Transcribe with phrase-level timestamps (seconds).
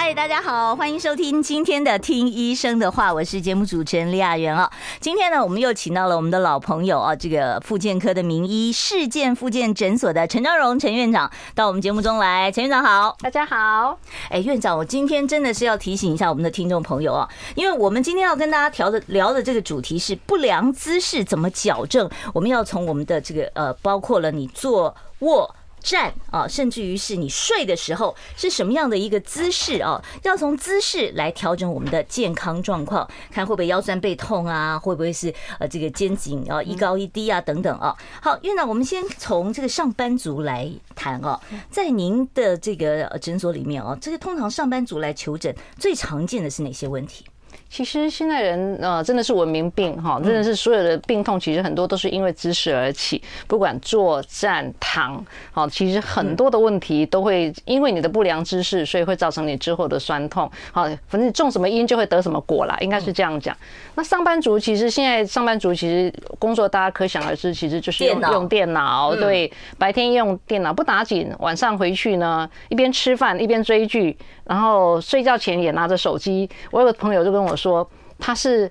[0.00, 4.70] 嗨，大家好，欢迎收听今天的《听医生的话》，我是节目主持人李雅媛啊。
[5.00, 12.50] 今天呢，我们又请到了我们的老朋友啊，这个复健科的名医世健复健诊所的陈昭荣陈院长到我们节目中来。
[12.52, 13.98] 陈院长好，大家好。
[14.30, 25.52] 哎，院长，我今天真的是要提醒一下我们的听众朋友啊，因为我们今天要跟大家聊的聊的这个主题是不良姿势怎么矫正，我们要从我们的这个呃，包括了你坐卧。
[25.88, 29.98] 站啊，甚至于是你睡的时候是什么样的一个姿势啊？
[30.22, 37.96] 要从姿势来调整我们的健康状况，看会不会腰酸背痛啊，会不会是呃这个肩颈啊一高一低啊等等啊。
[38.20, 47.24] 好，院长，我们先从这个上班族来谈啊，在您的这个诊所里面啊，这个通常上班族来求诊最常见的是哪些问题？
[47.70, 60.50] 其实现在人呃真的是文明病哈，真的是所有的病痛其实很多都是因为姿势而起，不管坐站躺，好，其实很多的问题都会因为你的不良姿势，所以会造成你之后的酸痛。
[60.72, 63.56] 好，反正你种什么因就会得什么果啦，应该是这样讲。
[63.94, 74.16] 那上班族其实现在上班族其实工作大家可想而知，其实就是用用电脑，对，白天用电脑不打紧，晚上回去呢一边吃饭一边追剧，
[74.48, 76.50] 然后睡觉前也拿着手机。
[76.72, 78.68] 我有个朋友就跟我说，他是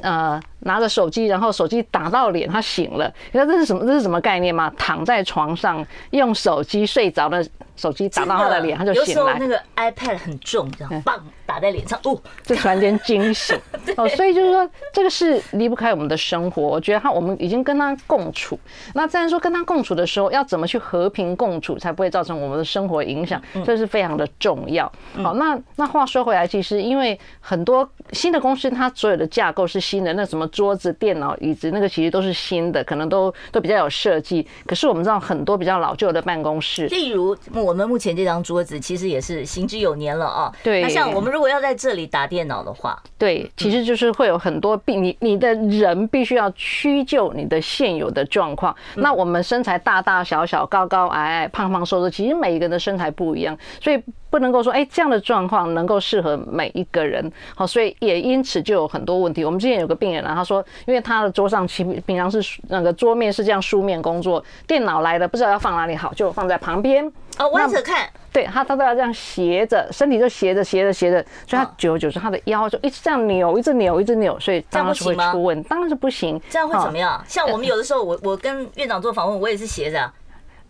[0.00, 3.12] 呃拿着手机，然后手机打到脸，他醒了。
[3.32, 3.86] 你知道这是什么？
[3.86, 4.72] 这是什么概念吗？
[4.76, 7.46] 躺在床上用手机睡着的。
[7.78, 9.38] 手机打到他的脸，他就醒来。
[9.38, 13.56] 那个 iPad 很重，这样棒打在脸上，哦，就突然间惊醒。
[13.96, 16.60] 哦，所以就是说，这个是离不开我们的生活。
[16.60, 18.58] 我觉得他，我们已经跟他共处。
[18.94, 24.90] 那自然说跟他共处的时候，要怎么去和平共处，才不会造成我们的生活影响，这是非常的重要。
[25.22, 34.46] 好，那那话说回来，其实因为很多新的公司，它所有的架构是新的，那什么桌子、电脑、椅子，那个其实都是新的，可能都都比较有设计。
[34.66, 37.36] 可是我们知道很多比较老旧的办公室，例如。
[37.54, 40.52] 我们目前这张桌子其实也是行之有年了啊。
[40.62, 40.80] 对。
[40.82, 48.74] 那像我们如果要在这里打电脑的话，对，其实就是会有很多病，你你的人必须要屈就你的现有的状况。
[48.96, 57.30] 那我们身材大大小小、高高矮矮、胖胖瘦瘦，其实每一个人的身材不一样，所以不能够说，哎，这样的状况能够适合每一个人。
[57.54, 59.44] 好，所以也因此就有很多问题。
[59.44, 67.10] 我们之前有个病人啊，他说，因为他的桌上其平常是那个桌面是这样书面工作，电脑来的不知道要放哪里好，就放在旁边。
[67.38, 76.40] 哦，弯着看，对他，他都要这样斜着，身体就斜着、斜着、斜着，所以他久而久之，他的腰就一直这样扭，一直扭，一直扭，所以当然是会出问，当然是不行。
[76.50, 77.22] 这样会怎么样？
[77.28, 80.10] 像我们有的时候，我我跟院长做访问，我也是斜着。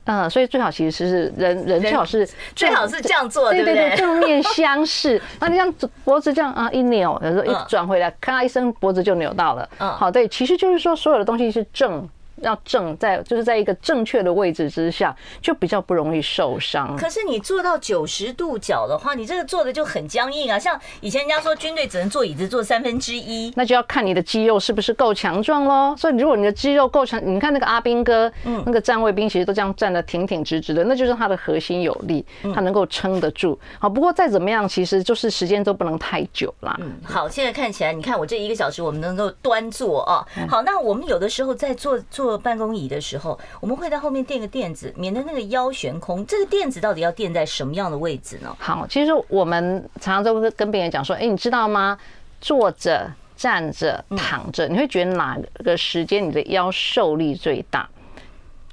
[0.09, 5.21] 嗯，所以最好其实是人人最好是最好是这样做，对对对，正面相视。
[5.39, 5.73] 那 你像
[6.05, 9.69] 脖子这样啊，一扭，有时候一转回来，咔一声，脖子就扭到了。
[9.79, 12.09] 嗯，好，对，其实就是说，所有的东西是正。
[12.43, 16.97] 要正在，就是在一个正确的位置之下，就比较不容易受伤。
[16.97, 20.59] 可是你做到九十度角的话，你这个做的就很僵硬啊。
[20.59, 25.95] 像以前人家说军队只能坐椅子坐三分之一，那就要看你的肌肉是不是够强壮喽。
[25.97, 33.59] 所以如果你的肌肉够强，你看那个阿兵哥，嗯，那个站卫兵其实都这样站得挺挺直直的，那就是他的核心有力，他能够撑得住。
[33.79, 36.77] 好，不过再怎么样，其实就是时间都不能太久啦。
[36.81, 40.25] 嗯，好，现在看起来，你看我这一个小时我们能够端坐啊。
[40.49, 41.99] 好，那我们有的时候在做
[42.29, 42.37] 做。
[42.37, 46.27] 坐办公椅的时候，我们会在后面垫个垫子，免得那个腰悬空。
[46.27, 48.55] 这个垫子到底要垫在什么样的位置呢？
[48.61, 51.99] 好，其实我们常常都跟别人讲说，哎，你知道吗？
[52.39, 57.89] 坐着、站着、躺着，你会觉得哪个时间你的腰受力最大？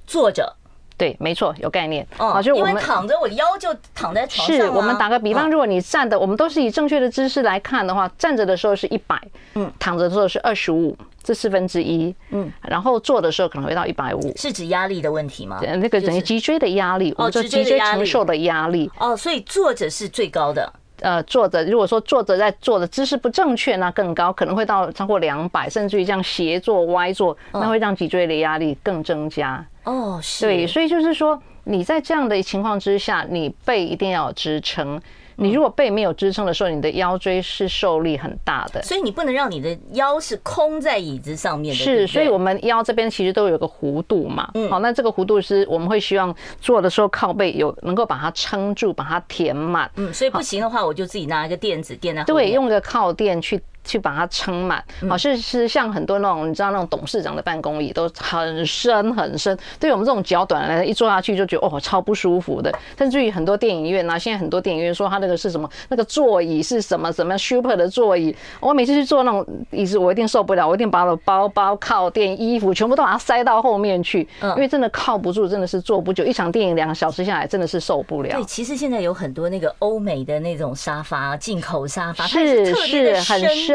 [0.06, 0.54] 坐着，
[0.98, 2.06] 对，没错，有概念。
[2.18, 4.56] 哦，就我们躺着，我的腰就躺在床上。
[4.56, 9.22] 是我们打个比方，如果你站的，我们都是以正确的姿势来看的话，站着的时候是一百，
[9.56, 10.98] 嗯，躺着的时候是二十五。
[11.24, 15.60] 这四分之一，嗯，然后坐的时候可能会到一百五，是指压力的问题吗？
[15.60, 20.72] 那个等于脊椎的压力，哦，脊椎承受的压力，哦，所以坐着是最高的。
[21.02, 29.66] 呃，坐着如果说坐着在坐的姿势不正确，那更高，可能会到超过两百，甚至于这样斜坐、歪坐，那会让脊椎的压力更增加。
[29.84, 30.46] 哦，是。
[30.46, 35.02] 对，所以就是说你在这样的情况之下，你背一定要有支撑。
[35.38, 41.84] 你如果背没有支撑的时候，你的腰椎是受力很大的，所以你不能让你的腰是空在椅子上面的。
[41.84, 44.50] 是，所以我们腰这边其实都有个弧度嘛。
[44.54, 49.90] 嗯，好，那这个弧度是我们会希望坐的时候靠背有能够把它撑住，把它填满。
[49.96, 52.24] 嗯，所以不行的话，我就自己拿一个垫子垫在。
[52.24, 53.62] 对，用个靠垫去。
[53.86, 54.84] 去把它撑满。
[55.08, 62.74] 好，是是像很多那种你知道那种董事长的办公椅都很深很深，对于我们这种脚短的人一坐下去就觉得哦超不舒服的。
[62.98, 76.26] 甚至于很多电影院啊，现在很多电影院说它那个是什么那个座椅是什么什么 super 的座椅，我每次去坐那种椅子我一定受不了，我一定把我的包包、靠垫、衣服全部都把它塞到后面去，因为真的靠不住，真的是坐不久。
[76.26, 78.36] 一场电影两个小时下来真的是受不了。
[78.36, 83.75] 对，其实现在有很多那个欧美的那种沙发，进口沙发是是很深，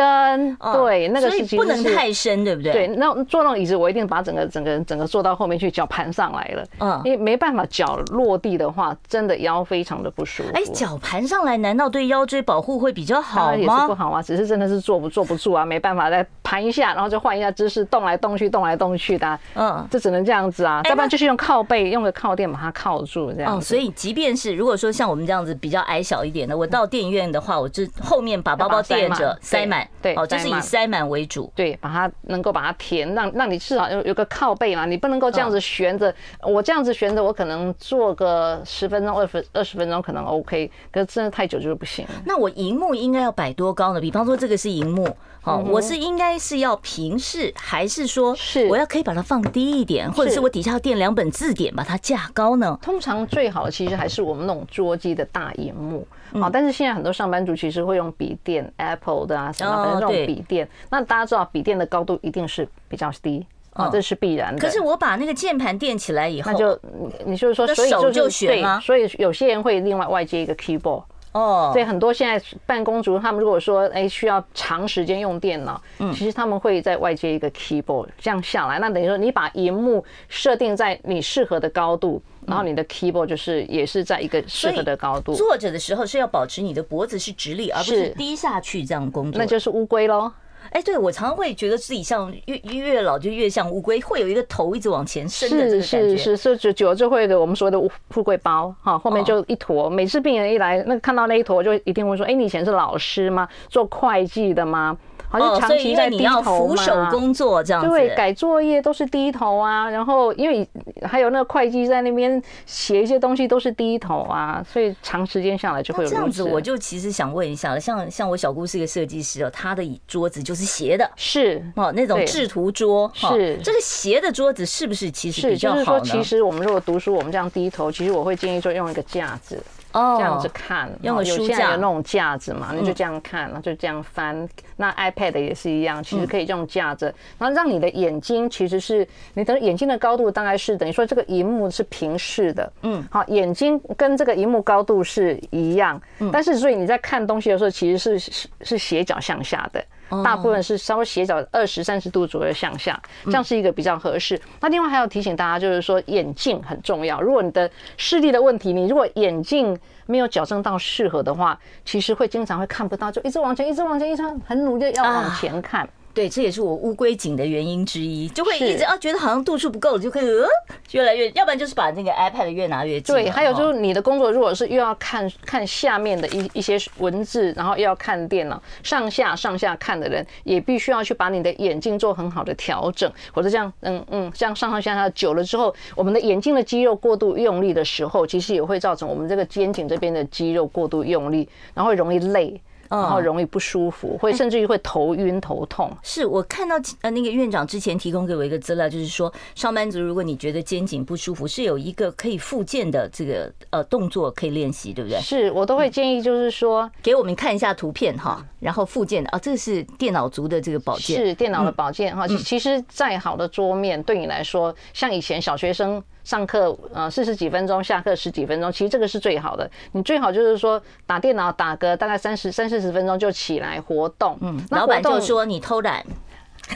[0.72, 2.72] 对，那个是不能太深，对不对？
[2.72, 10.50] 对，那坐那种椅子我一定把整个整个整个坐到后面去，脚盘上来了，嗯，因为没办法脚落地的话，真的腰非常的不舒服。
[10.54, 13.56] 哎，脚盘上来难道对腰椎保护会比较好吗？
[13.56, 23.56] 也是不好啊，只是真的是坐不坐不住啊，没办法再盘一下，然后就换一下姿势，动来动去，动来动去的，嗯，这只能这样子啊，要不然就是用靠背，用个靠垫把它靠住这样。
[23.56, 42.06] 哦，所以即便是如果说像我们这样子比较矮小一点的，我到电影院的话，我就后面把包包垫着塞满，对，哦，就是以塞满为主，对，把它能够把它填，让让你至少有有个靠背嘛，你不能够这样子悬着，我这样子悬着，我可能坐个十分钟、二分二十分钟可能 OK，可是真的太久就是不行。
[42.24, 44.00] 那我荧幕应该要摆多高呢？
[44.00, 45.14] 比方说这个是荧幕，
[45.44, 48.66] 哦，我是应该是要平视，还是说是。
[48.66, 52.78] 我要可以把它放低一点，或者是我底下要垫两本字典把它架高呢？
[52.82, 56.06] 通常最好的其实还是我们那种桌机的大荧幕，
[56.40, 63.46] 好，但是现在很多上班族其实会用笔电，Apple 的啊什么的那种笔电，那大家知道笔电的高度一定是比较低。
[63.72, 64.60] 啊，这是必然的。
[64.60, 66.76] 可是我把那个键盘垫起来以后，那就
[67.24, 71.04] 你就是说，所以就是对，所以有些人会另外外接一个 keyboard。
[71.32, 85.34] 哦，所以很多现在办公族，他们如果说哎需要长时间用电脑，嗯，其实他们会在外接一个 keyboard，这样下来，那等于说你把荧幕设定在你适合的高度，然后你的 keyboard 就是也是在一个适合的高度。
[85.34, 90.32] 坐着的时候是要保持你的脖子是直立，而不是低下去这样工作，那就是乌龟喽。
[90.70, 96.16] 哎，对，我常常会觉得自己像越越老就越像乌龟，会有一个头一直往前伸的这个感觉。
[96.16, 97.38] 是是是，是久了就会的。
[97.38, 99.90] 我们说的乌富贵包哈，后面就一坨。
[99.90, 103.48] 每次病人一来，那看到那一坨，就一定会说：“哎，你以前是老师吗？
[103.68, 104.96] 做会计的吗？”
[105.30, 109.88] 好像长期在低头嘛，扶手工作这样子，对，改作业都是低头啊。
[109.88, 110.68] 然后因为
[111.02, 116.42] 还有那个会计在那边写一些东西都是低头啊，所以长时间下来就会有这样子。
[116.42, 125.84] 我就其实想问一下了，像像我小姑是一个设计师哦，她的桌子就是斜的，是哦，那种制图桌是这个斜的桌子是不是其实比较好呢？
[125.84, 129.62] 就是说，其实我们如果读书，我们这样低头，其实我会建议说用一个架子。
[129.92, 131.70] 哦，这样子看，用有书架。
[131.70, 134.48] 有那种架子嘛，你就这样看，然后就这样翻。
[134.76, 146.00] 那 iPad 也是一样，其实可以这种架着，然后让你的眼睛其实是你的眼睛的高度大概是等于说这个荧幕是平视的，嗯，好，眼睛跟这个荧幕高度是一样，
[146.32, 149.84] 但是所以你在看东西的时候，其实是是是斜角向下的。
[150.24, 154.40] 大部分是稍微斜角二十三十度左右向下，这样是一个比较合适。
[154.60, 157.20] 那另外还要提醒大家，就是说眼镜很重要。
[157.20, 165.88] 如果你的视力的问题，你如果眼镜没有矫正到适合的话，其实会经常会看不到，就一直往前，一直往前，一直很努力要往前看。
[166.12, 170.46] 对，这也是我乌龟颈的原因之一，就会一直啊觉得好像度数不够，就会呃
[170.90, 173.14] 越来越，要不然就是把那个 iPad 越拿越近。
[173.14, 192.60] 对，还有就是你的工作如果是又要看看下面的一一些文字，然后又要看电脑，上下上下看的人，也必须要去把你的眼睛做很好的调整，或者这样嗯嗯，这样上上下下久了之后，我们的眼睛的肌肉过度用力的时候，其实也会造成我们这个肩颈这边的肌肉过度用力，然后会容易累。
[192.90, 195.90] 然后容易不舒服，会甚至于会头晕头痛。
[196.02, 205.20] 是我看到呃那个院长之前提供给我一个资料，就是说上班族如果你觉得肩颈不舒服，是有一个可以复健的这个呃动作可以练习，对不对？
[205.20, 212.26] 是我都会建议，就是说给我们看一下图片哈，然后复健的啊，这个是电脑族的这个保健，是电脑的保健哈。
[212.28, 216.02] 其实再好的桌面对你来说，像以前小学生。
[216.24, 219.70] 上课呃四十几分钟，下课十几分钟，其实这个是最好的。
[219.92, 224.36] 你最好就是说打电脑打个大概三十三四十分钟就起来活动。
[224.40, 226.04] 嗯，老板就说你偷懒。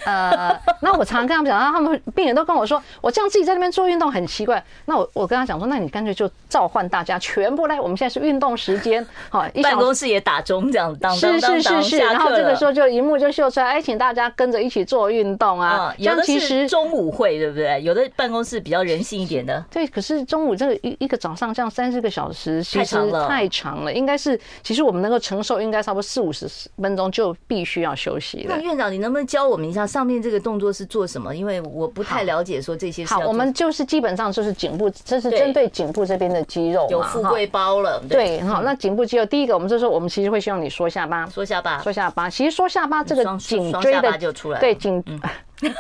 [0.04, 4.62] 呃，那我常常跟他们讲，然后他们病人都跟我说，我这样自己在那边做运动很奇怪。
[4.86, 15.94] 那我我跟他讲说，那你干脆就召唤大家全部来，我们现在是运动时间， 好，办公室也打钟这样当是是是是，然后这个时候就荧幕就秀出来，哎，请大家跟着一起做运动啊。
[15.98, 17.80] 有的其实中午会对不对？
[17.82, 19.86] 有的办公室比较人性一点的，对。
[19.86, 22.96] 可是中午这个一一个早上这样三四个小时，其实
[23.28, 26.48] 太长了，应该是其实我们能够承受，应该差不多四五十
[26.80, 28.56] 分钟就必须要休息了。
[28.56, 29.83] 那院长，你能不能教我们一下？
[29.86, 31.34] 下上面这个动作是做什么？
[31.34, 33.04] 因为我不太了解说这些。
[33.04, 36.86] 好，我们就是基本上就是颈部，这是针对颈部这边的肌肉。
[36.90, 38.02] 有富贵包了。
[38.08, 42.30] 对，好，那颈部肌肉，第一个我们就说，我们其实会希望你缩下巴，缩下巴，缩下巴。
[42.30, 45.02] 其实缩下巴这个颈椎的就出来，对颈。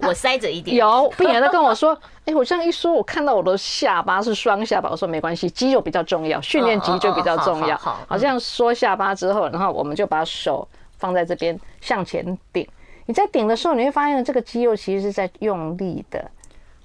[0.00, 0.76] 我塞着一点。
[0.76, 10.66] 有病人在跟我说：“哎，我这样一说，我看到我的下巴是双下巴。”我说：“没关系，肌肉比较重要，训练脊椎比较重要。”好，好，这样缩下巴之后，然后我们就把手
[10.98, 12.66] 放在这边向前顶。
[13.06, 16.30] 你在顶的时候，你会发现这个肌肉其实是在用力的。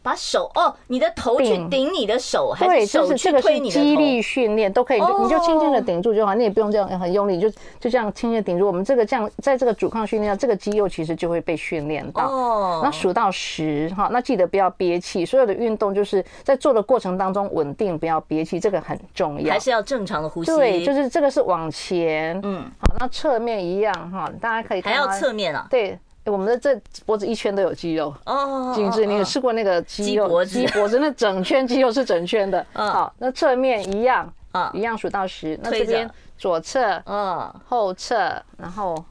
[0.03, 4.21] 把手哦，你的头去顶你的手，还是手去推你的头？
[4.21, 8.65] 训练，都可以，你就轻轻的顶住就好，你也不用这样很用力，就就这样轻轻顶住。
[8.65, 12.25] 我们这个这样，在这个阻抗训练，这个肌肉其实就会被训练到。
[12.27, 15.25] 哦，那数到十哈，那记得不要憋气。
[15.25, 19.53] 所有的运动就是在做的过程当中稳定，不要憋气，这个很重要。
[19.53, 20.51] 还是要正常的呼吸。
[20.51, 25.97] 对，就是这个是往前，嗯，好，那侧面一样哈，大家可以看还要侧面啊，对。
[26.25, 30.45] 我们的这脖子一圈都有肌肉哦， 颈椎，你有试过那个肌肉？
[30.45, 32.65] 鸡脖子那整圈肌肉是整圈的。
[32.73, 35.59] 好，那侧面一样啊，一样数到十。
[35.63, 39.03] 那这边左侧，嗯，后侧，然后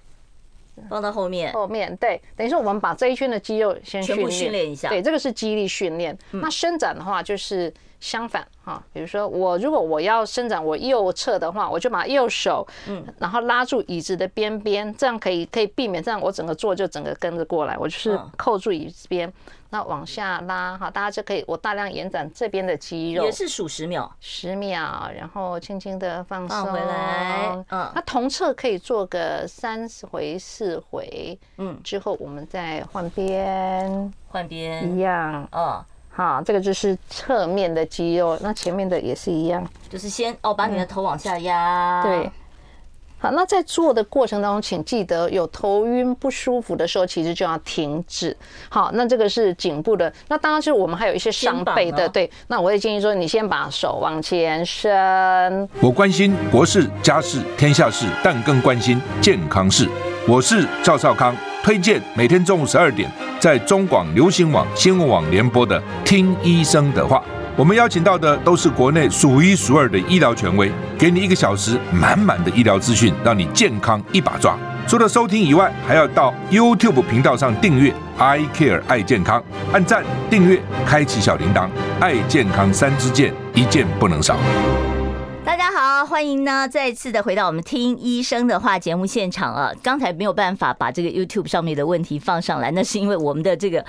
[0.88, 1.52] 放到后面。
[1.52, 4.88] 后面对，等于说我们把这一圈的肌肉先训练一下。
[4.88, 6.16] 对，这个是肌力训练。
[6.30, 7.72] 那伸展的话就是。
[8.00, 19.30] 相反哈，比如说我如果我要伸展我右侧的话，我就把右手嗯，然后拉住椅子的边边，这样可以可以避免这样我整个坐就整个跟着过来，我就是扣住椅子边，
[19.68, 26.72] 那往下拉哈，大家就可以我大量延展这边的肌肉，也是数十秒，十秒，然后轻轻的放松。
[26.72, 34.96] 回来，嗯，那同侧可以做个三回四回，嗯，之后我们再换边，换边。
[34.96, 35.84] 一样，哦。
[36.12, 42.02] 好，这个就是侧面的肌肉，那前面的也是一样，就是先哦，把你的头往下压。
[42.02, 42.30] 对，
[43.20, 48.34] 好，那在做的过程当中，请记得有头晕不舒服的时候，其实就要停止。
[48.70, 52.30] 好，那这个是颈部的，那当然是我们还有一些上背的，对。
[52.48, 55.68] 那我也建议说，你先把手往前伸。
[55.82, 59.86] 我关心国事、家事、天下事，但更关心健康事。
[60.26, 67.18] 我是赵少康，推荐每天中午十二点在中广流行网、新闻网联播的《听医生的话》。
[67.60, 74.58] 我们邀请到的都是国内数一数二的医疗权威，给你一个小时满满的医疗资讯，让你健康一把抓。
[74.88, 81.68] 除了收听以外，还要到 YouTube 频道上订阅 “I Care 爱健康”，按赞、订阅、开启小铃铛，
[82.00, 84.38] 爱健康三支箭，一件不能少。
[85.44, 89.70] 大家好，欢迎呢，再次的回到我们听医生的话节目现场啊！
[89.82, 93.84] 刚才没有办法把这个 YouTube 上面的问题放上来，那是因为我们的这个。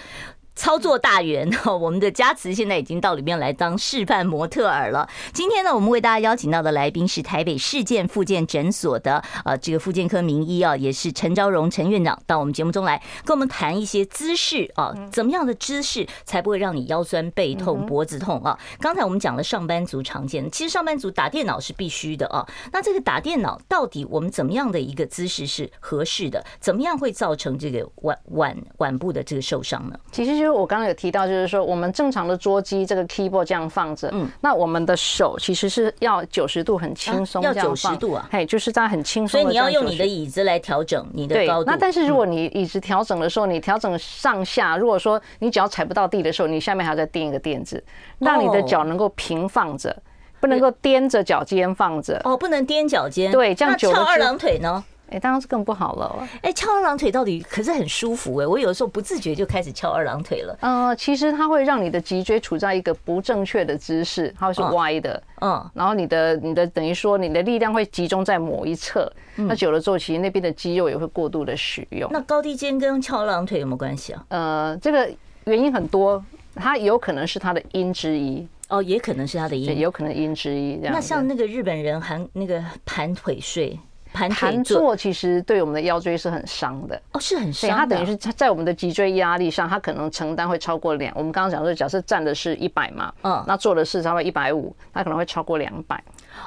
[0.54, 5.08] 操作大员哈，我们的佳慈现在已经到里面来当示范模特儿了。
[5.34, 18.60] 今天呢，我们为大家邀请到的来宾是台北市建复健诊所的呃这个复健科名医啊，也是陈昭荣陈院长到我们节目中来跟我们谈一些姿势啊，怎么样的姿势才不会让你腰酸背痛脖子痛啊？
[18.80, 22.46] 刚才我们讲了上班族常见的，其实上班族打电脑是必须的啊。
[22.74, 26.46] 那这个打电脑到底我们怎么样的一个姿势是合适的？
[26.60, 29.98] 怎么样会造成这个腕腕腕部的这个受伤呢？
[30.12, 30.41] 其实。
[30.42, 39.40] 就是我刚刚有提到，就是说我们正常的桌机这个 keyboard 这样放着，嗯，那我们的手其实是要九十度很轻松，要九十度啊，嘿，就是这样很轻松。
[39.40, 41.70] 所以你要用你的椅子来调整你的高度。
[41.70, 47.84] 那但是如果你椅子调整的时候，你调整上下，如果说你脚踩不到地的时候，你下面还要再垫一个垫子，
[48.20, 49.96] 让你的脚能够平放着，
[50.40, 52.20] 不能够踮着脚尖放着。
[52.24, 53.32] 哦，不能踮脚尖。
[53.32, 53.78] 对，这样。
[53.78, 54.84] 翘二郎腿呢？
[55.12, 56.28] 哎，当然是更不好了。
[56.42, 60.58] 哎，翘二郎腿到底可是很舒服哎，我有的时候不自觉就开始翘二郎腿了。
[60.62, 65.22] 嗯，其实它会让你的脊椎处在一个不正确的姿势，它会是歪的。
[65.42, 72.10] 嗯，然后你的你的等于说你的力量会集中在某一侧，那久了之后，其实那边的肌肉也会过度的使用。
[72.12, 74.26] 那高低肩跟翘二郎腿有没有关系啊？
[74.30, 75.10] 呃，这个
[75.46, 76.24] 原因很多，
[76.56, 78.48] 它有可能是它的因之一。
[78.70, 80.78] 哦，也可能是它的因，有可能因之一。
[80.82, 83.78] 那像那个日本人还那个盘腿睡。
[84.14, 87.70] 盘坐其实对我们的腰椎是很伤的哦，是很伤。
[87.72, 91.14] 它等于是在我们的脊椎压力上，它可能承担会超过两。
[91.16, 96.04] 我们刚刚讲说，假设站的是一百嘛，嗯，那坐的是差不多一百五，它可能会超过两百。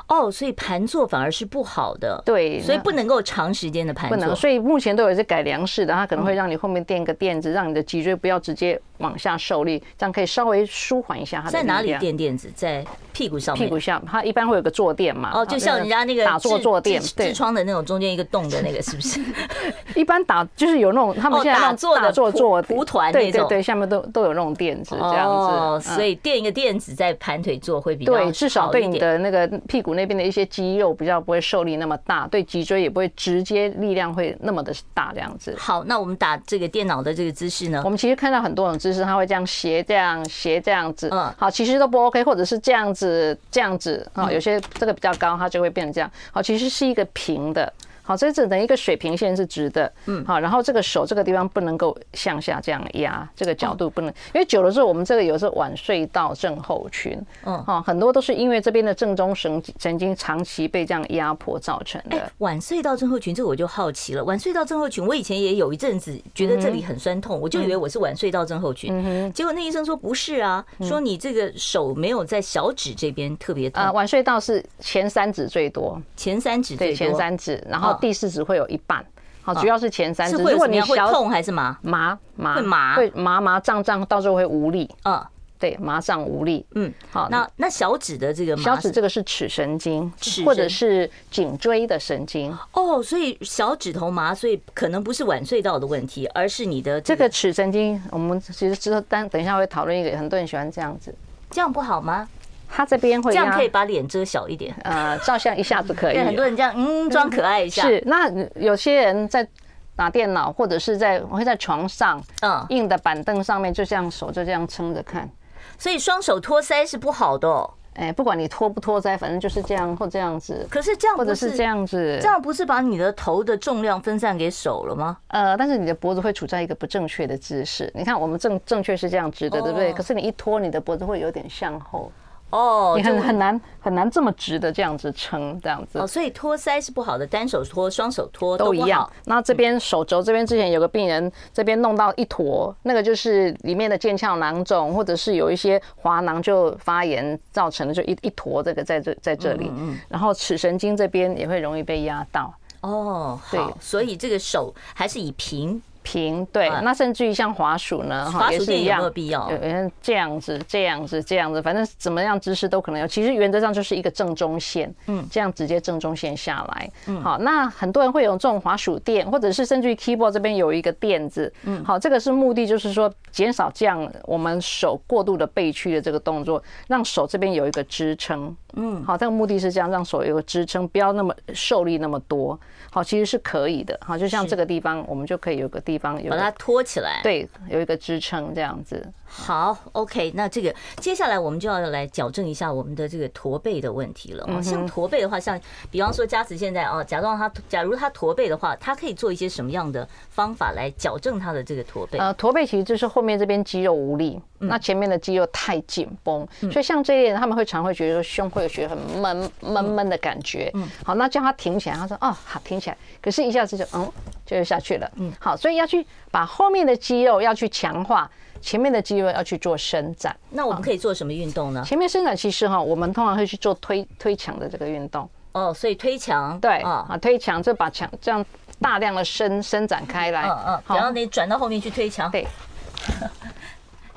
[0.09, 4.17] 哦，所以盘坐反而是不好的，对，所以不能够长时间的盘坐。
[4.17, 11.53] 不能，所以目前都有一些改良式的，它可能会让你后面垫一个垫子，让你的脊椎不要直接往下受力，这样可以稍微舒缓一下它的。
[11.53, 12.51] 在哪里垫垫子？
[12.55, 13.65] 在屁股上面。
[13.65, 15.31] 屁股下，它一般会有个坐垫嘛。
[15.35, 19.21] 哦，就像人家那个打坐坐垫，痔疮的那种中间一个洞的那个，是不是？
[19.95, 25.33] 一般打就是有那种他们现在打坐的坐坐蒲团，对对对，下面都都有那种垫子这样子。
[25.33, 35.53] 哦，所以垫一个垫子在盘腿坐会比较对，至少对你的那个屁股那边的一些肌肉比较不会受力那么大，对脊椎也不会直接力量会那么的大这样子。
[35.59, 37.83] 好，那我们打这个电脑的这个姿势呢？
[37.85, 46.09] 我们其实看到很多种姿势，它会这样斜这样斜这样子，嗯，好，其实都不 OK，或者是这样子这样子啊，有些这个比较高，它就会变成这样。
[46.31, 47.73] 好，其实是一个平的。
[48.07, 62.31] 好，这只等于一个水平线是直的，嗯，好，然后这个手这个地方不能够向下这样压，这个角度不能，因为久了之后，我们这个有时候晚睡到症候群，嗯，好，很多都是因为这边的正中神神经长期被这样压迫造成的。
[62.39, 64.23] 晚睡到症候群，这个我就好奇了。
[64.23, 73.91] 晚睡到症候群，我以前也有一阵子觉得这里很酸痛，我就以为我是晚睡到症候群，结果那医生说不是啊，说你这个手没有在小指这边特别痛啊。
[73.93, 77.94] 晚睡到是前三指最多，前三指对前三指，然后。
[78.01, 79.05] 第四指会有一半，
[79.43, 80.37] 好，主要是前三指。
[80.37, 82.55] 如果你会痛还是麻麻麻？
[82.57, 84.91] 会麻，会麻麻胀胀，到时候会无力。
[85.05, 85.23] 嗯，
[85.59, 86.65] 对，麻胀无力。
[86.75, 90.13] 嗯，好，那那小指的这个小指这个是尺神经，
[90.45, 92.57] 或者是颈椎的神经。
[92.73, 98.01] 哦，所以小指头麻，所以可能不是晚睡到的问题，而是你的这个尺神经。
[98.11, 101.15] 我们其实之后但等一下会讨论一个，很多人喜欢这样子，
[101.51, 102.29] 这样不好吗？
[102.77, 106.19] 他这边会这样可以把脸遮小一点，呃，照相一下子可以。
[106.27, 107.83] 很多人这样，嗯，装可爱一下。
[107.83, 109.47] 是，那有些人在
[109.95, 115.31] 打电脑或者是在会在床上，嗯，硬的板凳上面，就这样手就这样撑着看。
[115.79, 117.71] 所以双手托腮是不好的哦。
[117.95, 120.67] 哎，不管你托不托腮，反正就是这样或这样子。
[120.69, 125.17] 可是这样或者是这样子，这样不是把你的头的重量分散给手了吗？
[125.29, 127.89] 呃，但是你的脖子会处在一个不正确的姿势。
[127.95, 129.93] 你看，我们正正确是这样直的，对不对？
[129.93, 132.11] 可是你一托，你的脖子会有点向后。
[132.55, 139.11] 哦，你很很难很难这么直的这样子撑这样子哦，所以托腮是不好的，单手托、双手托都一样。
[139.25, 152.55] 那这边手肘这边之前有个病人这边弄到一坨，那个就是里面的腱鞘囊肿，或者是有一些滑囊就发炎造成的，就一一坨这个在这在这里，嗯，然后尺神经这边也会容易被压到。
[152.83, 155.83] 哦，对，所以这个手还是以平。
[156.05, 159.03] 平对，那甚至于像滑鼠呢，哈，也是一样，
[159.51, 163.07] 有人这样子、这样子、这样子，反正怎么样姿势都可能有。
[163.09, 182.59] 其实原则上就是一个正中线，嗯，这样直接正中线下来，嗯，好，那很多人会有这种滑鼠垫，或者是甚至于 keyboard 这边有一个垫子，嗯，好，这个是目的就是说减少这样我们手过度的背屈的这个动作，让手这边有一个支撑，嗯，好，这个目的是这样，让手有个支撑，不要那么受力那么多。
[182.91, 183.99] 好，其实是可以的。
[184.01, 189.05] 好，就像这个地方，我们就可以有个地方有把它托起来，对，有一个支撑这样子。
[189.27, 194.63] 好，OK，那这个接下来我们就要来矫正一下我们的这个驼背的问题了。
[194.63, 195.61] 像驼背的话，像
[195.91, 202.19] 比方说佳慈现在哦，假装他假如他驼背的话，他可以做一些什么样的方法来矫正他的这个驼背？
[202.19, 210.71] 呃，驼背其实就是后面这边肌肉无力，那前面的肌肉太紧绷，所以像这类人他们会常会觉得说胸会有觉得很闷闷闷的感觉。
[210.75, 214.11] 嗯，好，那叫他挺起来，他说哦，好，挺起来，可是一下子就嗯
[214.45, 215.11] 就下去了。
[215.17, 218.31] 嗯，好，所以要去把后面的肌肉要去强化。
[218.63, 221.85] 前面的肌肉要去做伸展，那我们可以做什么运动呢？
[221.85, 225.29] 前面伸展其实哈，我们通常会去做推推墙的这个运动。
[225.53, 228.43] 哦，所以推墙，对啊，推墙就把墙这样
[228.81, 230.49] 大量的伸伸展开来。
[230.49, 232.31] 嗯嗯，然后你转到后面去推墙。
[232.31, 232.47] 对。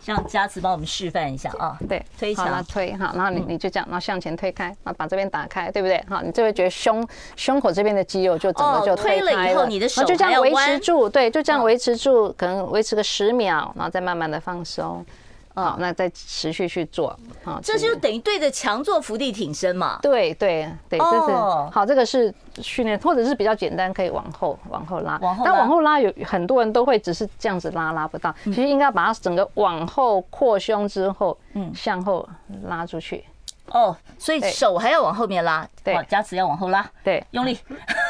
[0.07, 6.01] 让佳慈帮我们示范一下啊，对，推墙，推哈，然后你你就这样，然后向前推开，然后把这边打开，对不对？
[6.07, 15.05] 好，你就会觉得胸胸口这边的肌肉就整个就推了以后，你的手就这样维持住，对，就这样维持住，可能维持个十秒，然后再慢慢的放松。
[15.63, 19.97] 好，那再持续去做，好，这就等于对着墙做伏地挺身嘛。
[20.03, 21.31] 对对对，这是
[21.71, 25.17] 好，这个是训练，或者是比较简单，可以往后往后拉。
[25.19, 28.31] 往后，但往后拉有很多人都会只是这样子拉，拉不到。
[28.43, 32.29] 其实应该把它整个往后扩胸之后，嗯，向后
[32.65, 33.25] 拉出去。
[33.71, 35.67] 哦，所以手还要往后面拉。
[35.83, 36.87] 对，夹子要往后拉。
[37.03, 37.57] 对，用力。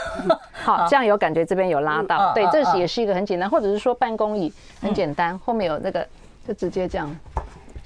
[0.52, 2.34] 好，这样有感觉，这边有拉到。
[2.34, 6.06] 对，这是也是一个很简单，或者是说办公椅很简单，后面有那个。
[6.48, 7.14] 就直接这样，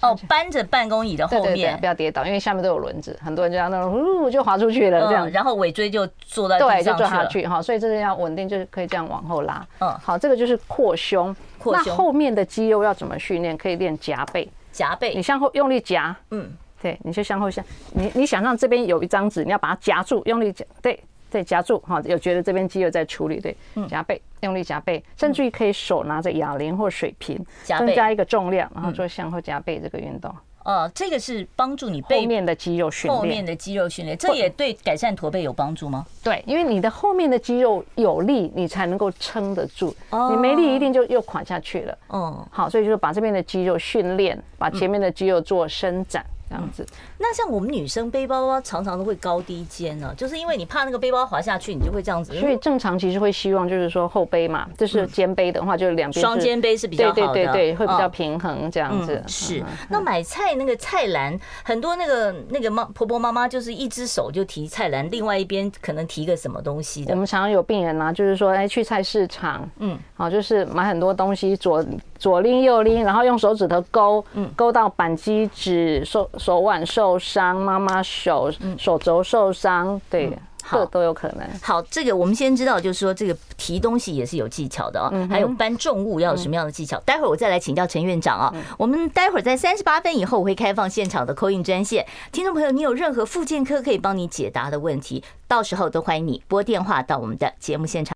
[0.01, 9.65] 哦，搬着办公椅的后面，对对对，不要跌倒，因为下面都有轮子，很多人就这样那种，呜就滑出去了，这样，然后尾椎就坐在对，就坐下去哈，所以这个要稳定，就是可以这样往后拉。
[9.79, 11.83] 嗯，好，这个就是扩胸，扩胸。
[11.87, 13.57] 那后面的肌肉要怎么训练？
[13.57, 20.99] 可以练夹背，夹背，你向后用力夹，嗯，对，你就向后向，你你想象这边有一张纸，你要把它夹住，用力夹，对。
[21.32, 23.56] 对，夹住哈，有觉得这边肌肉在处理，对，
[23.89, 30.30] 夹背，用力夹背，甚至于可以手拿着哑铃或水瓶，增加一个重量，然后做向后夹背这个运动。
[30.63, 36.06] 哦，这个是帮助你背面的肌肉训练，后面的肌肉训练，这也对改善驼背有帮助吗？
[36.24, 39.96] 对，因为你的后面的肌肉有力，你才能够撑得住，
[40.30, 41.98] 你没力一定就又垮下去了。
[42.10, 46.24] 嗯，好，所以就是把这边的肌肉训练，把前面的肌肉做伸展。
[46.51, 46.85] 这样子。
[47.17, 52.37] 那像我们女生背包包常常都会高低肩呢，就是因为你怕那个背包滑下去，你就会这样子。
[52.37, 59.23] 所以正常其实会希望就是说后背嘛，就是肩背的话，就是两边双肩背是比较好的，对对对，会比较平衡这样子。
[59.27, 59.63] 是。
[59.87, 67.13] 那买菜那个菜篮，很多那个那个妈婆婆妈妈就是一只手就提菜篮，另外一边可能提个什么东西的。
[67.13, 71.85] 我们常常有病人啊，就是说哎去菜市场，嗯，好，就是买很多东西，左
[72.21, 80.31] 左拎右拎，然后用手指头勾，嗯，勾到扳机指，手手腕受伤，妈妈手手肘受伤，对。
[80.69, 81.39] 这都有可能。
[81.62, 85.27] 好，这个我们先知道，就是说这个提东西也是有技巧的哦。
[85.27, 86.99] 还有搬重物要有什么样的技巧？
[86.99, 88.53] 待会儿我再来请教陈院长啊。
[88.77, 98.15] 我们待会儿在三十八分以后我会开放现场的 call in 专线，听众朋友，你有任何附健科可以帮你解答的问题，到时候都欢迎你拨电话到我们的节目现场。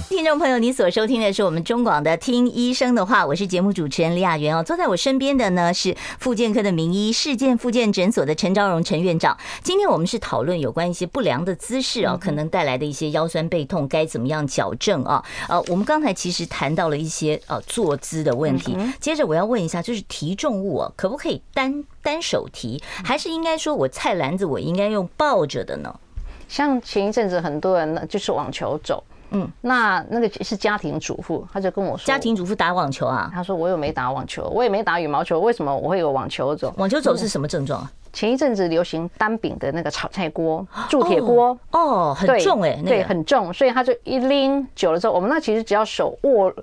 [0.11, 4.61] 听众朋友，你所收听的是我们中广的《听医生的话》，我是节目主持人李雅媛哦。
[4.61, 9.37] 坐在我身边的呢是复健科的名医世健复健诊所的陈昭荣陈院长。
[9.63, 15.23] 今天我们是讨论有关一些不良的姿势啊，可能带来的一些腰酸背痛，该怎么样矫正啊？
[15.47, 18.75] 呃，我们刚才其实谈到了一些呃坐姿的问题。
[18.99, 25.97] 接着我要问一下，就是提重物啊，可不可以单单手提，还是应该说我菜篮子我应该用抱着的呢？
[26.49, 29.01] 像前一阵子很多人呢，就是网球肘。
[29.31, 33.31] 嗯，那那个是家庭主妇，他就跟我说，家庭主妇打网球啊？
[33.33, 36.73] 他说我又没打网球，我也没打羽毛球，为什么我会有网球肘？
[36.77, 37.91] 网球肘是什么症状啊？
[38.13, 46.53] 前一阵子流行单柄的那个炒菜锅，铸铁锅哦，很重哎，对，很重，所以他就一拎久了之后，我们那其实只要手握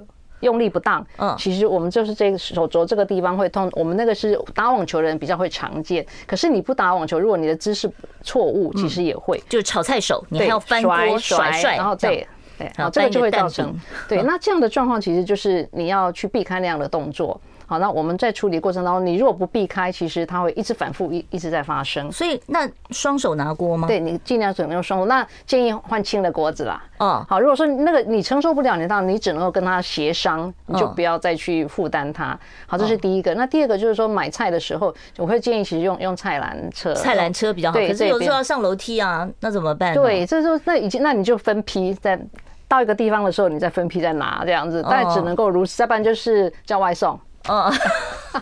[0.40, 3.70] 用力不当，嗯，其实我们就是这个手肘这个地方会痛。
[3.72, 7.90] 我们那个是打网球的人比较会常见，可是你不打网球，如果你的姿势
[8.22, 12.28] 错误，其实也会，就是炒菜手，你还要翻锅甩甩，然后对。
[12.58, 13.74] 对，好，这个就会造成。
[14.08, 17.40] 对，那这样的状况其实就是你要去避开那样的动作。
[17.70, 22.10] 好，那我们在处理过程当中，你如果不避开，其实它会一直反复，一一直在发生。
[22.10, 23.86] 所以那双手拿锅吗？
[23.86, 25.04] 对，你尽量只能用双手。
[25.04, 26.82] 那建议换轻的锅子啦。
[26.96, 32.38] 哦，好，如果说那个你承受不了，你当然你只能够跟他协商，你就不要再去负担它。
[32.66, 33.34] 好，这是第一个。
[33.34, 36.94] 那第二个就是说买菜的时候，我会建议其实用用菜篮车。
[36.94, 39.92] 菜篮车比较好，可是有时候要上楼梯啊，那怎么办？
[39.92, 42.18] 对，这时候那已经那你就分批在。
[42.68, 47.18] 到一个地方的时候，你再分批再拿这样子，但只能够如此，要不然就是叫外送。
[47.48, 47.72] 嗯，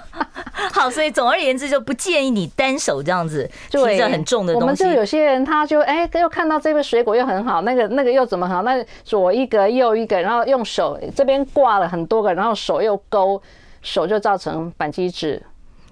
[0.74, 4.64] 好，所以总而言之，就不建议你单手这样子提着很重的东西。
[4.64, 8.62] 我们就有些人，他就哎，又看到这个水果又很好，那个那个又怎么好？
[8.62, 13.40] 那左一个右一个，然后用手这边挂了很多个，然后手又勾，
[13.80, 15.40] 手就造成扳机指。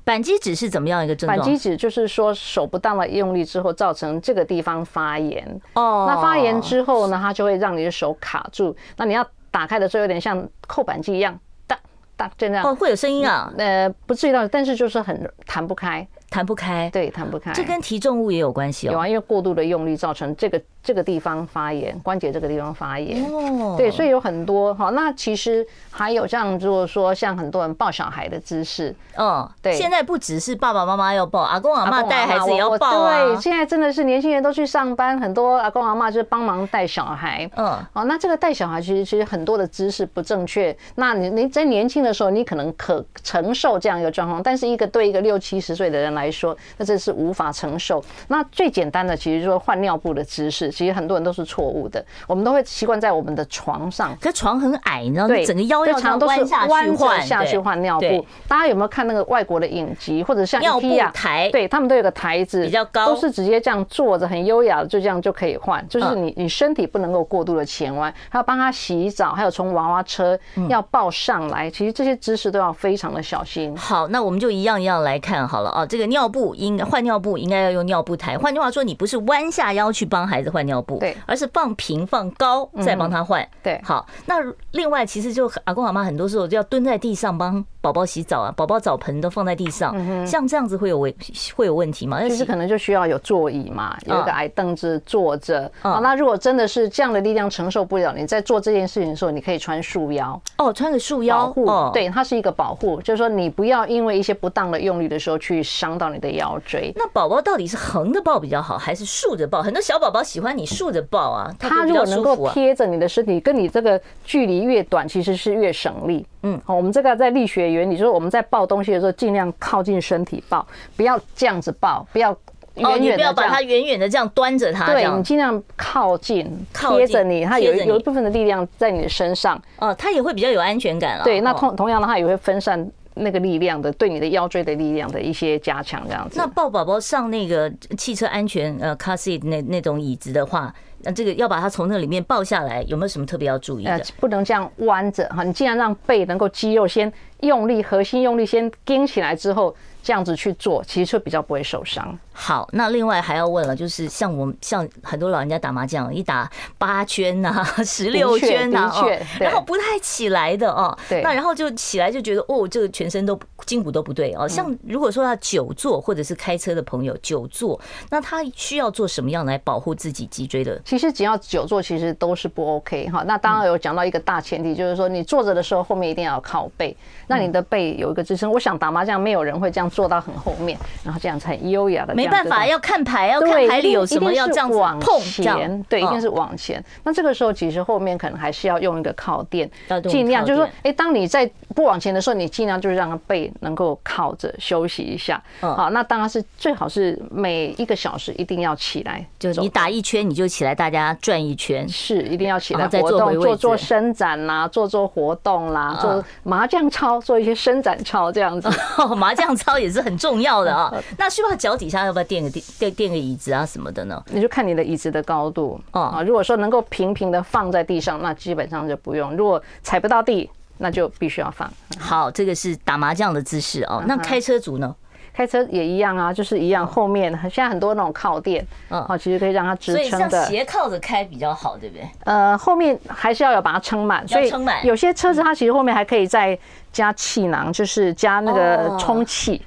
[0.05, 1.39] 扳机指是怎么样一个症状？
[1.39, 5.61] 板机指就是说手不当的用力之后，造成这个地方发炎。
[5.73, 8.77] 哦，那发炎之后呢，它就会让你的手卡住。
[8.97, 11.79] 那你要打开的时候，有点像扣板机一样，哒
[12.17, 12.65] 哒就这样。
[12.65, 13.53] 哦，会有声音啊？
[13.57, 16.91] 呃，不至于到，但是就是很弹不开，弹不开。
[16.91, 17.53] 对，弹不开。
[17.53, 18.93] 这跟提重物也有关系哦。
[18.93, 20.61] 有啊，因为过度的用力造成这个。
[20.85, 24.91] 这个地方发炎，关节这个地方发炎，哦，对，所以有很多哈。
[24.91, 33.25] 那其实还有这样，如果说像很多人抱小孩的姿势，嗯，对，现在不只是爸爸妈妈要抱，阿公阿妈带孩子也要抱啊。
[33.25, 37.51] 对，现在真的是年轻人都去上班，很多阿公阿妈就是帮忙带小孩。
[37.57, 40.77] 嗯，哦，那这个带小孩其实其实很多的姿势不正确。
[40.97, 48.05] 那你你在年轻的时候，你可能可承受这样一个状况，但是一个对一个六七十岁的人来说，那这是无法承受。
[48.29, 50.74] 那最简单的，其实说换尿布的姿势。
[50.75, 55.35] 其实很多人都是错误的，我们都会习惯在我们的床上，可床很矮，你知道吗？
[55.47, 58.27] 整个腰要常都是弯着下去换尿布。
[58.49, 61.49] 大家有没有看那个外国的影集，或者像尿布台？
[61.51, 65.87] 对，他们都有个台子，比较高，都是直接这样坐着，很优雅的就这样就可以换。
[65.89, 73.77] 就是你你身体不能够过度的前弯，还要帮他洗澡，还有从娃娃车要抱上来，其实这些姿势都要非常的小心。
[73.77, 75.87] 好，那我们就一样一样来看好了啊。
[75.87, 80.99] 这个尿布应该换尿布应该要用尿布台，换句话说，你不是弯下腰去帮孩子换尿布。
[80.99, 83.47] 对，而是放平放高再帮他换。
[83.63, 84.37] 对，好，那
[84.73, 89.95] 另外其实就阿公阿妈很多时候就要蹲在地上帮宝宝洗澡啊，宝宝澡盆都放在地上，
[90.27, 91.15] 像这样子会有问
[91.55, 92.21] 会有问题吗？
[92.29, 95.71] 其实可能就需要有座椅嘛，有一个矮凳子坐着。
[95.81, 100.41] 好，那如果真的是这样的力量承受不了，你在做这件事情的时候，你可以穿束腰。
[100.59, 101.93] 哦，穿个束腰保护。
[101.93, 106.91] 对，它是一个保护，就是说你不要因为一些不当的用力的时候去伤伤到你的腰椎。
[106.97, 109.63] 那宝宝到底是横着抱比较好，还是竖着抱？
[109.63, 116.25] 很多小宝宝喜欢你竖着抱啊，它如果能够贴着你的身体，跟你这个距离越短，其实是越省力。
[116.43, 122.37] 嗯，好，我们这个在力学原理，就是我们在抱东西的时候，尽量靠近身体抱，不要这样子抱，不要。
[122.83, 131.23] 哦，你不要把它远远的这样端着它，对，你尽量靠近，贴着你，它有有一部分的力量在你的身上，哦，它也会比较有安全感了。
[131.23, 136.37] 对，那同同样的，话也会分散那个力量的，对你的腰椎的力量的一些加强，这样子。
[136.39, 140.75] 那抱宝宝上那个汽车安全呃 cars 那那种椅子的话，
[141.05, 143.91] 那这个要把它从那里面抱下来，有没有什么特别要注意的？
[143.91, 149.75] 呃，不能这样弯着哈，你既然让背能够肌肉先用力，核心用力先顶起来之后。
[150.07, 152.19] 这样子去做，其实就比较不会受伤。
[152.35, 160.95] 好，那另外还要问了，就是像我们像很多老人家打麻将，一打八圈呐、 十六圈呐，哦，然后不太起来的哦。
[161.09, 164.47] 对，那然后就起来就觉得哦，这个全身都筋骨都不对哦。
[164.47, 170.79] 像如果说要久坐或者是开车的朋友久坐，那他需要做什么样来保护自己脊椎的？
[170.99, 173.23] 其实只要久坐，其实都是不 OK 哈。
[173.27, 178.51] 那当然有讲到一个大前提，就是说你坐着的时候后面一定要靠背，让你的背有一个支撑。
[178.51, 179.85] 我想打麻将没有人会这样。
[179.95, 182.13] 坐到很后面，然后这样才优雅的。
[182.17, 185.81] 没办法，要看牌，要看牌里有什么，要这样往前。
[185.85, 186.85] 对，一定是往前。
[187.05, 189.71] 那这个时候，其实后面可能还是要用一个靠垫，
[190.09, 195.41] 尽量就是说，哎，当你在不往前的时候，你尽量就是让背能够靠着休息一下。
[195.61, 208.69] 好，那当然是最好是每一个小时一定要起来，就你打一圈你就起来，大家转一圈，是一定要起来活动，做做伸展啦，做做活动啦，做麻将操，做一些伸展操这样子。
[209.17, 209.79] 麻将操。
[209.79, 214.23] 也是很重要的啊， 那需要脚底下要不要垫个垫垫垫个椅子啊什么的呢？
[214.31, 216.23] 你就看你的椅子的高度啊。
[216.25, 221.71] 如果说能够平平的放在地上，那基本上就不用；如果踩不到地，那就必须要放。
[221.99, 224.03] 好，这个是打麻将的姿势哦。
[224.07, 224.95] 那开车族呢？
[225.35, 226.87] 开车也一样啊，就是一样。
[226.87, 230.31] 后面现在很多那种靠垫，嗯，哦，其实可以让它支撑的。
[230.31, 232.09] 所以像斜靠着开比较好，对不对？
[232.25, 234.51] 呃，后面还是要有把它撑满，所以
[234.85, 236.57] 有些车子它其实后面还可以再
[236.93, 239.61] 加气囊，就是加那个充气。
[239.61, 239.67] 嗯，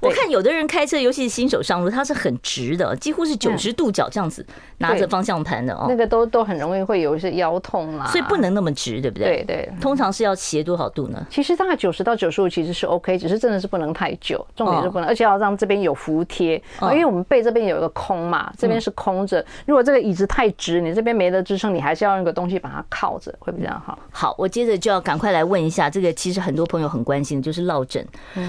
[0.00, 4.44] 我看有的人开车，尤其是新手上路，他是很直的，几乎是九十度角这样子
[4.78, 5.86] 拿着方向盘的哦。
[5.88, 9.44] 那个都都很容易会有一些腰痛啦，所以不能那么直，对不对？
[9.44, 11.26] 对对，通常是要斜多少度呢？
[11.30, 19.44] 其实大概九十到九十五其实是 OK，只是真的是不能太久，重点是不能，而且要让这边有服贴，因为我们背这边有一个空嘛，这边是空着。
[19.66, 23.98] 如果这个椅子太直，你这边没得支撑，你还是要用个东西把它靠着，会比较好。
[24.10, 28.04] 好，我接着就要赶快来问一下，这个其实很多朋友很关心的就是落枕，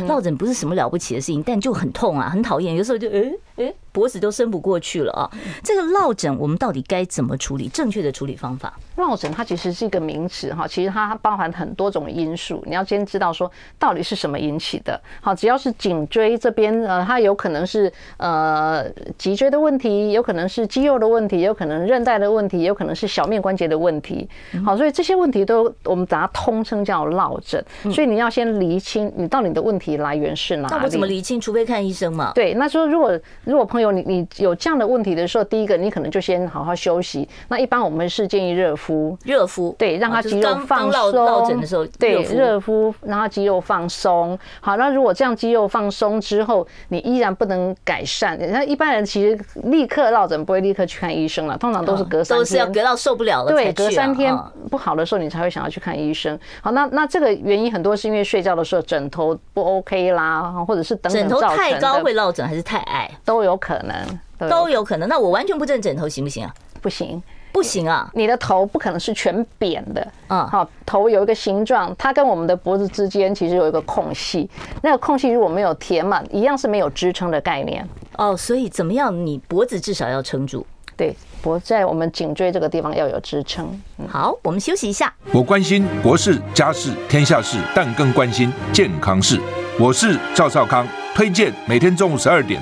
[0.08, 1.88] 落枕不是什么了不起起的事情，但就很。
[1.88, 5.30] 很痛啊，很讨厌，有时候就诶诶，脖子都伸不过去了啊。
[5.64, 7.68] 这个落枕我们到底该怎么处理？
[7.68, 8.74] 正确的处理方法？
[8.96, 15.00] 落枕它其实是一个名词哈，其实它包含很多种因素，你要先知道说到底是什么引起的。
[15.22, 24.28] 好，只要是颈椎这边呃，它有可能是呃脊椎的问题，有可能是肌肉的问题，有可能韧带的问题，有可能是小面关节的问题。
[24.66, 27.64] 好，所以这些问题都我们把它通称叫落枕。
[27.92, 30.76] 所以你要先厘清你到底的问题来源是哪里。
[30.76, 31.40] 那我怎么厘清？
[31.40, 32.32] 除非看医生嘛。
[32.34, 33.18] 对，那说如果
[33.48, 37.28] 如果朋友你你有这样的问题的时候，第一个你可能就先好好休息。
[37.48, 41.12] 那一般我们是建议热敷，热敷，对，让他肌肉放松。
[41.14, 44.38] 落枕的时候，对，热敷，让他肌肉放松。
[44.60, 54.38] 好，那如果这样肌肉放松之后，你依然不能改善，那一般人其实立刻落枕不会立刻去看医生了，通常都是隔三天，都是要隔到受不了了，对，隔三天
[54.70, 56.38] 不好的时候，你才会想要去看医生。
[56.62, 61.22] 好，那那这个原因很多是因为睡觉的时候枕头不 OK 啦，或者是等等。
[61.22, 64.20] 枕头太高会落枕，还是太矮都有可能。
[64.48, 65.10] 都有可能。
[65.10, 66.54] 那我完全不枕枕头行不行啊？
[66.80, 67.20] 不行，
[67.52, 68.08] 不行啊！
[68.14, 70.08] 你的头不可能是全扁的。
[70.28, 74.48] 嗯，好，头有一个形状，它跟我们的脖子之间其实有一个空隙。
[74.84, 77.84] 那个空隙如果没有填满，一样是没有支撑的概念。
[78.18, 79.26] 哦，所以怎么样？
[79.26, 80.64] 你脖子至少要撑住。
[80.96, 83.68] 对，脖在我们颈椎这个地方要有支撑。
[84.08, 85.12] 好，我们休息一下。
[85.32, 89.42] 我关心国事、家事、天下事，但更关心健康事。
[89.80, 92.62] 我是赵少康，推荐每天中午十二点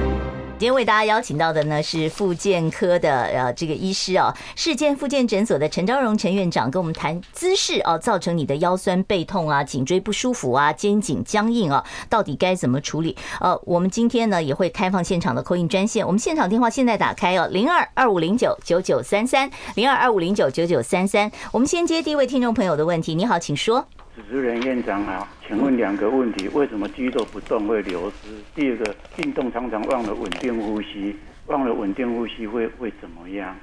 [0.61, 13.17] 今天为大家邀请到的呢是复健科的呃这个医师哦，世健复健诊所的陈昭荣陈院长跟我们谈姿势哦，造成你的腰酸背痛啊、颈椎不舒服啊、肩颈僵硬啊，到底该怎么处理？
[13.39, 21.31] 呃，我们今天呢也会开放现场的扣印专线，我们现场电话现在打开哦，零二二五零九九九三三，零二二五零九九九三三。
[21.51, 23.87] 我们先接第一位听众朋友的问题，你好，请说。
[24.21, 28.29] 主持人院长好，请问两个问题：为什么肌肉不动会流失？
[28.53, 31.15] 第二个，运动常常忘了稳定呼吸，
[31.47, 33.55] 忘了稳定呼吸会会怎么样？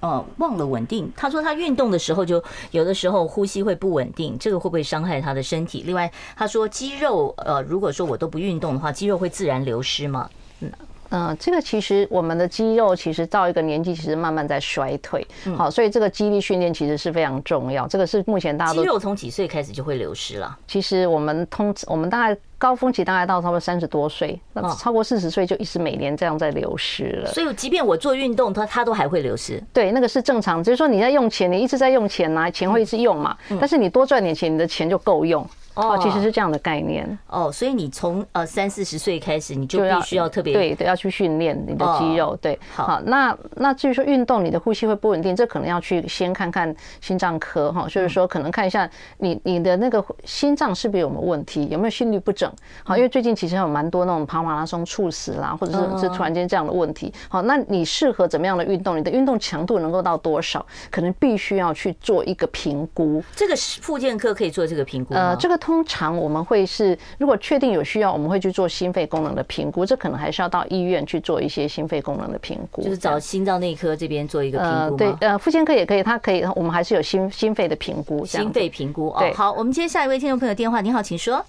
[0.00, 1.10] 哦，忘了稳定。
[1.16, 5.84] 他说他运动的时候就有的时候呼吸会不稳定，这个会不会伤害他的身体？
[5.86, 10.28] 另外，他说肌肉呃，如果说我都不运动的话，肌肉会自然流失吗？
[10.60, 10.70] 嗯。
[11.10, 15.26] 嗯，这个其实我们的肌肉其实到一个年纪，其实慢慢在衰退。
[15.56, 17.86] 好，所以这个肌力训练其实是非常重要。
[17.86, 20.58] 这个是目前大家都肌肉从几岁开始就会流失了？
[20.66, 27.30] 其实我们通我们大概高峰期大概到差不多三十多岁，那超过四十岁就一直每年这样在流失了。
[27.32, 29.62] 所以即便我做运动，它它都还会流失。
[29.72, 30.62] 对，那个是正常。
[30.64, 33.36] 就是说你在用钱，你一直在用钱呐，钱会一直用嘛。
[33.60, 35.46] 但是你多赚点钱，你的钱就够用。
[35.76, 52.50] 哦，其实是这样的概念哦，所以你从呃三四十岁开始，你就必须要特别对对要去训练你的肌肉，对，好，那那至于说运动，你的呼吸会不稳定，这可能要去先看看心脏科哈，就是说可能看一下你你的那个心脏是不是有没有问题，有没有心律不整？
[52.82, 57.12] 好，因为最近其实有蛮多那种跑马拉松猝死啦，或者是是突然间这样的问题。
[57.28, 58.96] 好，那你适合怎么样的运动？
[58.96, 60.64] 你的运动强度能够到多少？
[60.90, 63.22] 可能必须要去做一个评估。
[63.34, 65.58] 这个是复健科可以做这个评估呃，这个。
[65.66, 69.84] 通常我们会是，如果确定有需要，我们会去做心肺功能的评估。
[69.84, 74.96] 这可能还是要到医院去做一些心肺功能的评估，就是找心脏内科这边做一个评估。
[74.96, 78.24] 对，呃，复健科也可以，它可以，我们还是有心心肺的评估。
[78.24, 79.28] 心肺评估哦。
[79.34, 80.80] 好，我们接下一位听众朋友电话。
[80.80, 81.44] 你好，请说。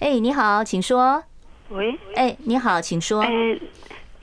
[0.00, 1.22] 哎，你好，请说。
[1.70, 1.98] 喂。
[2.14, 3.22] 哎，你好，请说。
[3.22, 3.30] 哎，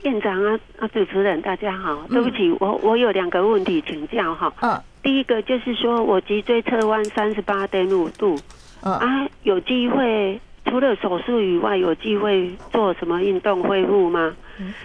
[0.02, 4.54] 院长啊啊，主持人大家好，对不起，我我有两个问题请教哈。
[4.60, 4.80] 嗯。
[5.04, 8.36] 第一个就是说，我脊椎侧弯三十八点五度，
[8.80, 14.34] 啊，有机会除了手术以外，有机会做什么运动恢复吗？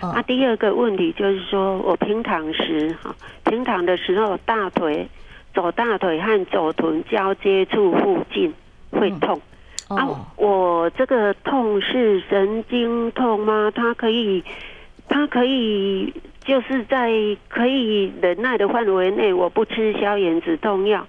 [0.01, 5.07] 啊，第二个问题就是说我平躺时，哈，平躺的时候大腿、
[5.53, 8.53] 左大腿和左臀交接处附近
[8.91, 9.39] 会痛，
[9.87, 13.71] 啊，我这个痛是神经痛吗？
[13.73, 14.43] 它可以，
[15.07, 16.13] 它可以。
[16.49, 17.11] 就是在
[17.47, 21.05] 可以忍耐的范围内，我不吃消炎止痛药，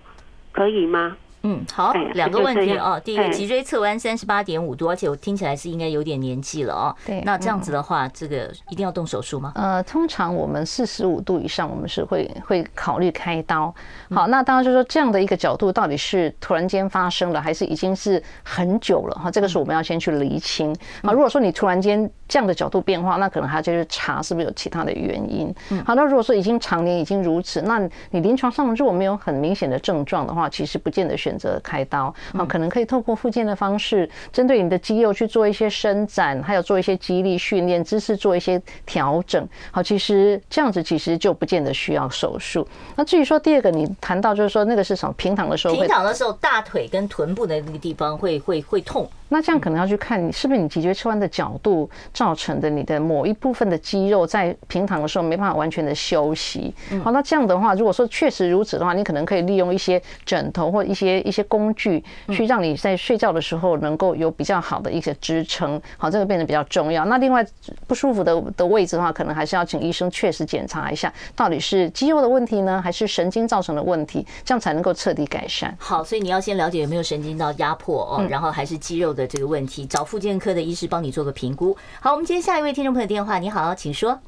[0.53, 1.16] 可以吗？
[1.42, 3.00] 嗯，好，两个问题哦。
[3.03, 6.94] 第一个，脊椎侧弯三十八点五度，而且我听起来是应该有点年纪了哦。
[7.07, 9.53] 对，那这样子的话，这个一定要动手术吗？
[9.55, 13.74] 呃，通常我们四十五度以上，我们是会会考虑开刀。
[14.11, 19.14] 好，那当然就是说这样的一个角度，到底是突然间发生了，还是已经是很久了？
[19.14, 20.76] 哈，这个是我们要先去厘清。
[21.03, 25.55] 好，如果说你突然间这样的角度变化，那可能还就是查是不是有其他的原因。
[25.87, 27.79] 好，那如果说已经常年已经如此，那
[28.11, 32.14] 你临床上如果没有很明显的症状的话，其实不见得选择开刀。
[32.32, 39.46] 好，可能可以透过复健的方式，针对你的肌肉去做一些伸展，还有做一些肌力训练，姿势做一些调整。
[39.70, 42.66] 好，其实这样子其实就不见得需要手术。
[42.96, 45.14] 那至于说第二个，你谈到就是说那个是什么？
[45.16, 49.08] 平躺的时候，平躺的时候大腿跟臀部的那个地方会会会痛。
[49.32, 56.74] 那这样可能要去看你是不是你脊椎侧弯的角度造成的，你的某一部分的肌肉在平躺的时候没办法完全的休息。
[57.04, 65.80] 好，那这样的话，如果说确实如此的话，你可能可以利用一些枕头或一些一些工具，去让你在睡觉的时候能够有比较好的一些支撑。
[65.96, 67.04] 好，这个变得比较重要。
[67.06, 67.44] 那另外
[67.87, 75.74] 不舒服的的位置的话，可能还是要请医生确实检查一下，到底是肌肉的问题呢，还是神经造成的问题，这样才能够彻底改善。
[75.78, 79.26] 好，所以你要先了解有没有神经到压迫哦，然后还是肌肉的。
[79.30, 81.76] 这个问题，找复健科的医师帮你做个评估。
[82.00, 83.38] 好，我们接下一位听众朋友电话。
[83.38, 84.18] 你好，请说。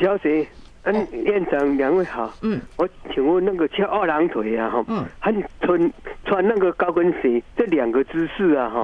[0.00, 0.46] 小姐，
[0.84, 2.32] 嗯，院长两位好。
[2.42, 5.92] 嗯，我请问那个翘二郎腿啊，哈，嗯，还穿
[6.24, 8.80] 穿那个高跟鞋，这两个姿势啊，哈，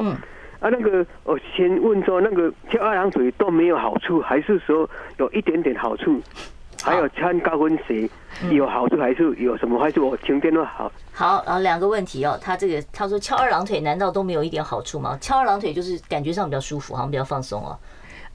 [0.61, 6.21] 啊，那个我先问说，那个翘二郎腿都没有好处，还是说有一点点好处？
[6.85, 8.09] 还有穿高跟鞋
[8.51, 10.09] 有好处还是有什么坏处？
[10.09, 10.93] 我请电话好。
[11.11, 12.39] 好，然后两个问题哦。
[12.41, 15.17] 他这个他说翘二郎腿难道都没有一点好处吗？
[15.21, 17.77] 翘二郎腿就是感觉上比较舒服，好像比较放松哦。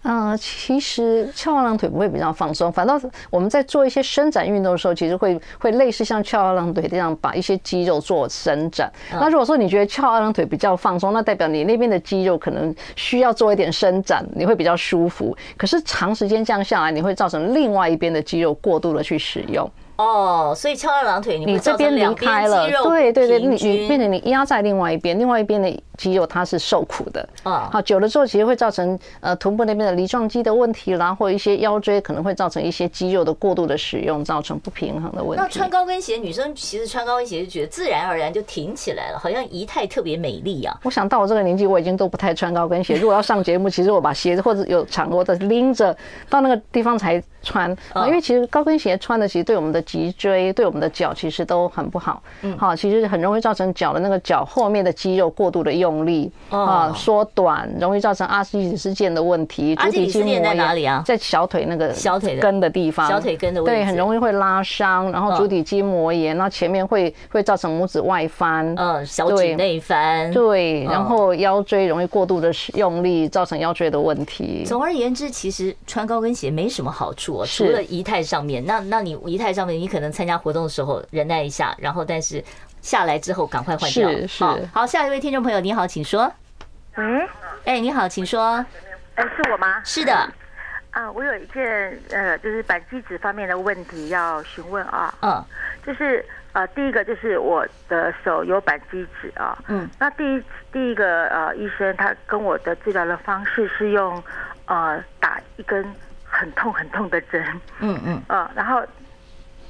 [0.03, 8.91] 呃，其实翘二郎腿不会比较放松，反倒是我们在做一些伸展运动的时候，其实会会类似像翘二郎腿这样把一些肌肉做伸展。
[9.11, 15.37] 那如果说你觉得翘二郎腿比较放松，那代表你那边的肌肉可能需要做一点伸展，你会比较舒服。
[15.55, 19.69] 可是长时间这样下来，你会造成另外一边的肌肉过度的去使用。
[20.01, 27.69] 哦，所以翘二郎腿，你这边离开了，对对对，你你变成你压在另外一边，另外一边的肌肉它是受苦的啊。
[27.71, 35.43] 好，久了之后其实会造成呃臀部那边的梨状肌的问题啦，或者一些腰椎可能会造成一些肌肉的过度的使用，造成不平衡的问题。
[35.43, 40.75] 那穿高跟鞋，女生其实穿高跟鞋就觉得自然而然就挺起来了，好像仪态特别美丽啊。
[40.83, 42.95] 我想到我这个年纪，我已经都不太穿高跟鞋。
[42.95, 45.95] 如果要上节目，其实我把鞋子或者有场合的拎着
[46.29, 50.71] 到那个地方才穿啊，因为其实高跟鞋穿的其实对我们的脊椎对。
[50.71, 59.75] 我们的脚其实都很不好，嗯，好，其实很容易造成脚的那个脚后面的肌肉过度的用力啊，缩短，容易造成阿基里斯腱的问题。
[59.75, 61.03] 阿基里斯腱在哪里啊？
[61.05, 74.63] 在小腿那个小腿根的地方，小腿根的位置，对，很容易会拉伤，然后足底筋膜炎，那前面会会造成拇指外翻，嗯，小腿内翻，对，然后腰椎容易过度的用力，造成腰椎的问题。
[74.65, 78.65] 总而言之，其实穿高跟鞋没什么好处，除了仪态上面。
[78.65, 80.61] 那那你仪态上面，你可能参加活动。
[80.61, 82.43] 的时候忍耐一下，然后但是
[82.81, 84.09] 下来之后赶快换掉。
[84.11, 86.31] 是是好，好，下一位听众朋友你好，请说。
[86.97, 87.27] 嗯，
[87.65, 88.63] 哎，你好，请说。
[89.15, 89.81] 哎，是我吗？
[89.83, 90.13] 是的。
[90.91, 95.11] 啊，我有一件呃，就是板机指方面的问题要询问啊。
[95.21, 95.43] 嗯。
[95.83, 96.23] 就是
[96.53, 99.57] 呃，第一个就是我的手有板机指啊。
[99.67, 99.89] 嗯。
[99.97, 104.21] 那第一第一个呃，医生他跟我的治疗的方式是用
[104.65, 105.83] 呃打一根
[106.41, 107.41] 很痛很痛的针。
[107.79, 108.21] 嗯嗯。
[108.27, 108.83] 啊，然后。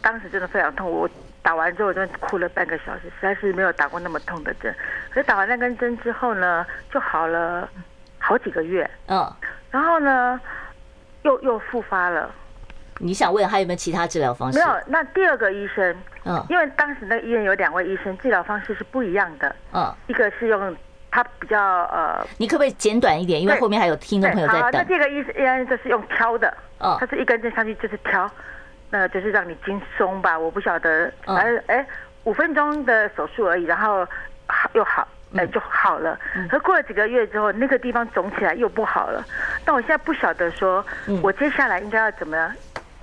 [0.04, 1.08] 当时真的非常痛，我
[1.44, 4.76] 打完之后我就哭了半个小时，实在是没有打过那么痛的针。
[5.12, 7.70] 可是打完那根针之后呢，就好了
[8.18, 8.90] 好几个月。
[9.06, 9.32] 嗯，
[9.70, 10.42] 然后呢，
[11.22, 12.34] 又又复发了。
[12.98, 14.58] 你想问还有没有其他治疗方式？
[14.58, 14.76] 没有。
[14.88, 15.96] 那第二个医生，
[16.26, 19.56] 嗯，因为当时那个医院有两位医生，治疗方式是不一样的。
[19.72, 20.76] 嗯，一个是用
[21.12, 23.40] 他比较呃，你可不可以简短一点？
[23.42, 24.62] 因为后面还有听众朋友在等。
[24.64, 26.52] 好，那这个医生就是用挑的。
[26.80, 28.30] 嗯，他是一根针上去就是挑。
[28.94, 31.88] 那就是让你筋松吧，我不晓得，反正哎，
[32.26, 34.06] 五分钟的手术而已，然后
[34.48, 36.20] 好又好，哎就好了。
[36.50, 39.24] 可过了几个月之后，那个地方肿起来又不好了。
[39.64, 40.86] 但我现在不晓得说，
[41.22, 42.52] 我接下来应该要怎么样？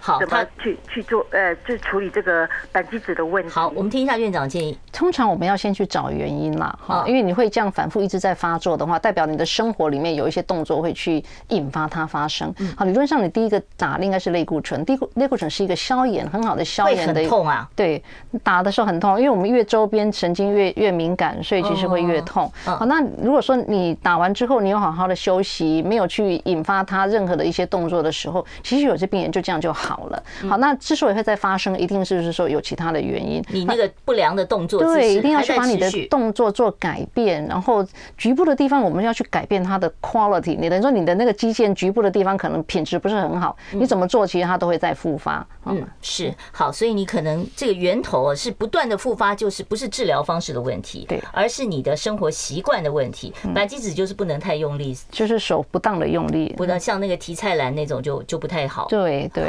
[0.01, 1.25] 好，怎么去去做？
[1.31, 3.51] 呃，就处理这个胆机指的问题。
[3.51, 4.79] 好，我们听一下院长建议。
[4.93, 12.53] 通常我们要先去找原因啦，哈，因为你会这样反复一直在发作的话，代表你的生活里面有一些动作会去引发它发生。
[12.77, 17.29] 好，理论上你第一个打的应该是类固醇，第类固醇是一个消炎很好的消炎的。
[17.29, 17.69] 痛啊？
[17.77, 18.03] 对，
[18.43, 22.51] 打的时候很痛，因为我们越周边神经越越敏感，所以其实会越痛。
[22.65, 29.88] 好，那如果说你打完之后你有好好的休息，没有去引发它任何的一些动作的时候，其实有些病人就这样就好。
[29.89, 33.43] 好了，好，那之所以会再发生，一定是不是说有其他的原因？
[33.49, 37.83] 你那个不良的动作，对，一定要去把你的动作做改变，然后
[38.19, 40.59] 局部的地方我们要去改变它的 quality。
[40.59, 45.47] 你等于说你的那个肌腱局部的地方可能品质不是很好，你怎么做，其实它都会再复发。
[45.65, 53.33] 嗯，是好，所以你可能这个源头是不断的复发，就是不是治疗方式的问题，对，而是你的生活习惯的问题。
[53.55, 58.87] 白机子就是不能太用力，就是手不当的用力，不能像那个提菜篮那种就就不太好。
[58.89, 59.49] 对对。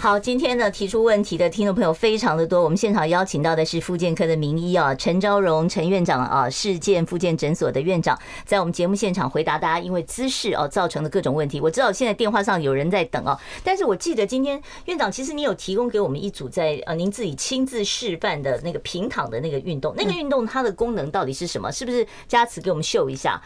[0.00, 11.60] 好，今天呢，提出问题的听众朋友非常的多，我们现场邀请到的是复健科的名医啊，陈昭荣陈院长啊，世健复健诊所的院长，在我们节目现场回答大家因为姿势哦造成的各种问题。
[11.60, 21.72] 我知道现在电话上有人在等哦，但是我记得今天院长其实你有提供给我们一组在呃您自己亲自示范的那个平躺的那个运动，那个运动它的功能到底是什么？
[21.72, 23.42] 是不是佳慈给我们秀一下？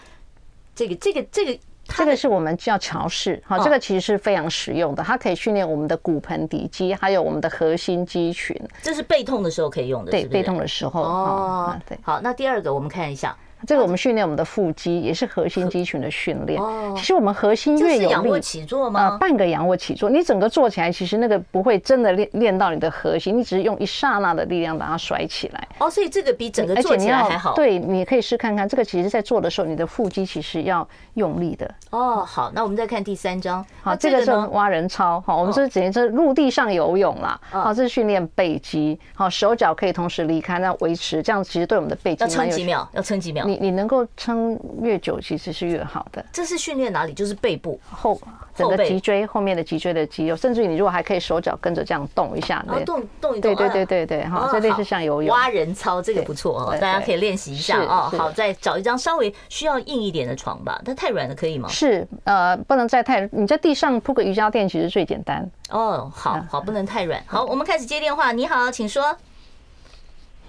[0.74, 1.58] 这个这个这个。
[1.88, 8.56] 这个是我们叫桥式，好，这个其实是非常实用的，它可以训练我们的骨盆底肌，还有我们的核心肌群。
[8.80, 11.02] 这是背痛的时候可以用的，对，背痛的时候。
[11.02, 11.98] 哦，对。
[12.02, 13.36] 好，那第二个我们看一下。
[13.66, 16.60] 这个我们训练我们的腹肌，也是核心肌群的训练。
[16.96, 19.10] 其实我们核心越有力，仰卧起坐吗？
[19.10, 25.68] 呃，半个仰卧起坐，你整个做起来，其实那个不会真的练练到你的核心，你只是用一刹那的力量把它甩起来。
[25.78, 27.54] 哦，所以这个比整个做起来还好。
[27.54, 28.68] 对，你可以试看看。
[28.68, 31.72] 这个其实在做的时候，你的腹肌其实要用力的。
[31.90, 33.64] 哦，好，那我们再看第三张。
[33.82, 35.22] 好，这个是蛙人操。
[35.26, 37.40] 好，我们是等于是陆地上游泳啦。
[37.50, 38.98] 好，这是训练背肌。
[39.14, 42.88] 好，手脚可以同时离开，那维持这样，其实对我们的背肌要撑几秒？
[42.92, 43.46] 要撑几秒？
[43.52, 46.24] 你你能够撑越久，其实是越好的。
[46.32, 47.12] 这是训练哪里？
[47.12, 48.20] 就是背部后。
[48.54, 58.12] 整个脊椎后面的脊椎的肌肉，甚至于你如果还可以手脚跟着这样动一下，动动一动，对对对对对，哈，这类似像游泳蛙人操，这个不错哦，大家可以练习一下哦。
[58.14, 61.66] 好，再找一张稍微需要硬一点的床吧，但太软的可以吗？
[61.70, 65.50] 是，呃，不能再太，你在地上铺个瑜伽垫其实最简单。
[65.70, 67.24] 哦，好好，不能太软。
[67.26, 68.32] 好，我们开始接电话。
[68.32, 69.16] 你好，请说。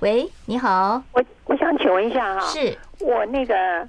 [0.01, 3.87] 喂，你好，我我想请问一下哈，是我那个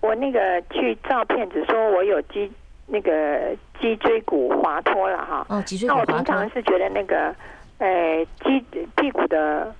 [0.00, 2.50] 我那个去照片子说我有脊。
[2.86, 6.12] 那个脊椎骨滑脱了哈，哦，脊椎骨滑脱。
[6.12, 7.34] 那我平常是觉得那个，
[7.78, 8.62] 呃，脊
[8.94, 9.74] 屁股的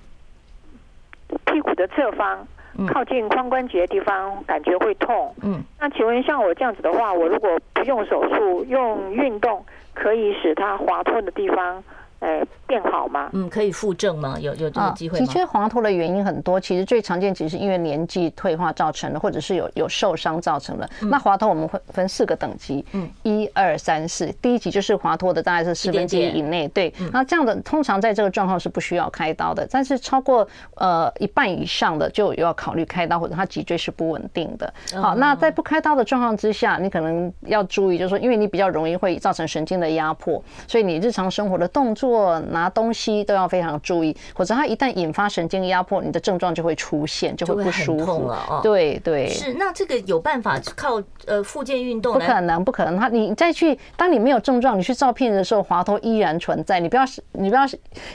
[1.45, 2.47] 屁股的侧方，
[2.87, 5.31] 靠近髋关节的地方感觉会痛。
[5.43, 9.63] 嗯，那请问像我这样子的话，我如果不用手术，用运动
[9.93, 11.83] 可以使它滑脱的地方？
[12.25, 13.29] 呃，变好吗？
[13.33, 14.35] 嗯，可以复正吗？
[14.39, 15.23] 有有这个机会吗？
[15.23, 20.89] 脊椎滑脱的原因很多，其实最常见其实是因为年纪退化造成的，或者是有有受伤造成的。
[21.01, 24.25] 那滑脱我们会分四个等级，嗯，一二三四。
[24.41, 26.91] 第一级就是滑脱的大概是四分之一以内，对。
[27.13, 30.47] 那这样的通常在这个状况是不需要开刀的，但是超过
[30.77, 34.73] 呃一半以上的就要考虑开刀，或者他脊椎是不稳定的。
[34.99, 42.14] 好，那在不开刀的状况之下，你可能要注意，就是说，因为你比较容易会造成神经的压迫，所以你日常生活的动作。
[42.51, 49.53] 拿东西都要非常注意，否则它一旦引发神经压迫，你的症状就会出现，就会不舒服对对，是。
[49.53, 52.13] 那这个有办法靠呃复健运动？
[52.13, 52.97] 不可能，不可能。
[52.97, 56.79] 他你再去，当你没有症状，你去照片的时候，滑脱依然存在。
[56.79, 57.61] 你不要你不要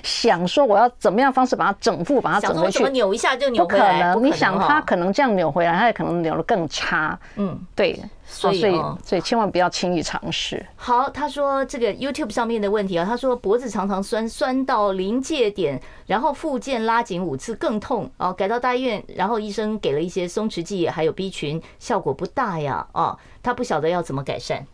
[0.02, 4.14] 想说我要怎么样方式把它整复，把它整回去，扭一下就扭回来。
[4.14, 7.18] 不可能，你想它可能这样扭回来，它也可能扭得更差。
[7.36, 7.98] 嗯，对。
[8.30, 8.60] 所以，
[9.04, 10.64] 所以千万不要轻易尝试。
[10.76, 24.64] 好，他说这个 YouTube 上面的问题啊，他说脖子常常酸，酸到临界点，然后复健拉紧五次更痛哦，改到大医院，然后医生给了一些松弛剂，还有 B 群，效果不大呀，哦，他不晓得要怎么改善。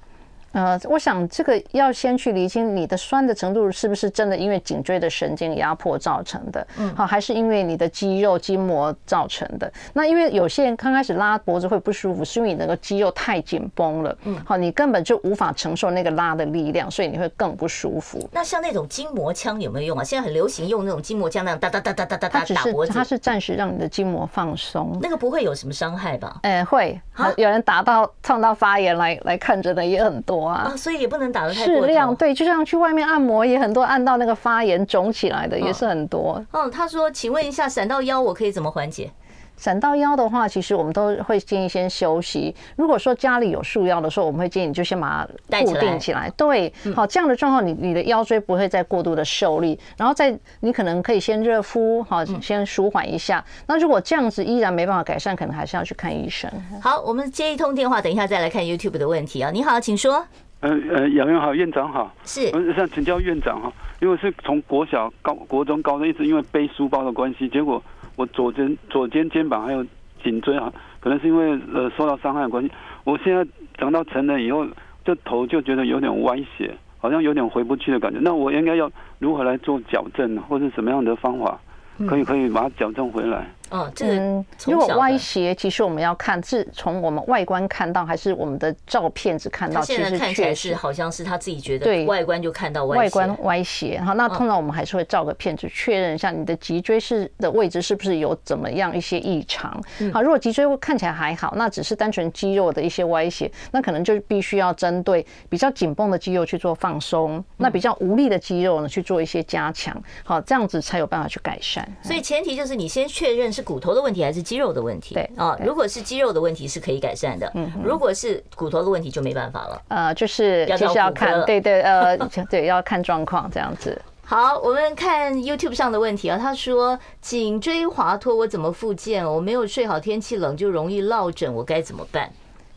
[0.57, 9.71] 呃，我想这个要先去厘清你的酸的程度是不是真的因为颈椎的神经压迫造成的，嗯，好，还是因为你的肌肉筋膜造成的？
[9.93, 18.27] 那因为有些人刚开始拉脖子会不舒服，是因为你那个肌肉太紧绷了，嗯，好，你根本就无法承受那个拉的力量，所以你会更不舒服。
[18.33, 20.03] 那像那种筋膜枪有没有用啊？
[20.03, 26.39] 现在很流行用那种筋膜枪，那样哒哒哒哒哒哒哒打脖子，它是暂时让你的筋膜放松，那个不会有什么伤害吧？
[26.45, 26.99] 哎，会，
[27.37, 31.27] 有人打到痛到发炎来来看着的也很多啊，所以也不能。
[31.37, 36.43] 打的太适量，对，就像去外面按摩也很多，按到那个发炎肿起来的也是很多。
[36.53, 39.11] 嗯，他说，请问一下，闪到腰我可以怎么缓解？
[39.57, 42.55] 闪到腰的话，其实我们都会建议先休息。
[42.77, 46.31] 如果说家里有束腰的时候，我们会建议你就先把它固定起来。
[46.37, 49.79] 对，好，这样的状况，你你的腰椎不会再过度的受力。
[49.97, 53.45] 然后再，你可能可以先热敷，好，先舒缓一下。
[53.67, 56.51] 那如果这样子依然没办法改善，可能还是要去看医生。
[56.83, 59.51] 好，我们接一通电话，等一下再来看 YouTube 的问题啊。
[59.51, 60.27] 你好，请说。
[60.61, 67.81] 呃呃，杨院好，院长好，是，我想请教院长哈，因为是从国小、高、国中、高中一直因为背书包的关系，结果
[68.17, 69.85] 我左肩、左肩肩膀还有
[70.23, 72.71] 颈椎啊，可能是因为呃受到伤害的关系，
[73.05, 73.47] 我现在
[73.79, 74.67] 长到成人以后，
[75.05, 80.43] 这头就觉得有点歪斜，好像有点回不去的感觉，那我应该要如何来做矫正呢？
[80.49, 81.61] 或者什么样的方法
[82.09, 83.47] 可以可以把它矫正回来？
[83.71, 89.81] 哦，这个如果歪斜，其实我们要看是从我们外观看到，还是我们的照片只看到？
[89.81, 94.01] 其实看起来是好像是他自己觉得对外观就看到歪外观歪斜。
[94.01, 99.71] 好，那通常我们还是会照个片子确认一下你的脊椎是的位置是不是有怎么样一些异常。
[100.13, 110.01] 好，如果脊椎看起来还好，那只是单纯肌肉的一些歪斜，那可能就必须要针对比较紧绷的肌肉去做放松，那比较无力的肌肉呢去做一些加强。
[110.25, 111.87] 好，这样子才有办法去改善。
[112.03, 115.15] 所以前提就是你先确认是骨头的问题还是肌肉的问题？
[115.15, 119.83] 对啊，如果是肌肉的问题是可以改善的，嗯，如果是骨头的问题就没办法了。
[119.89, 122.19] 呃，就是就是要看，对对呃，
[122.51, 123.99] 对要看状况这样子。
[124.27, 129.25] 好，我们看 YouTube 上的问题啊，他说颈椎滑脱我怎么复健？
[129.25, 132.29] 我没有睡好，天气冷就容易落枕，我该怎么办？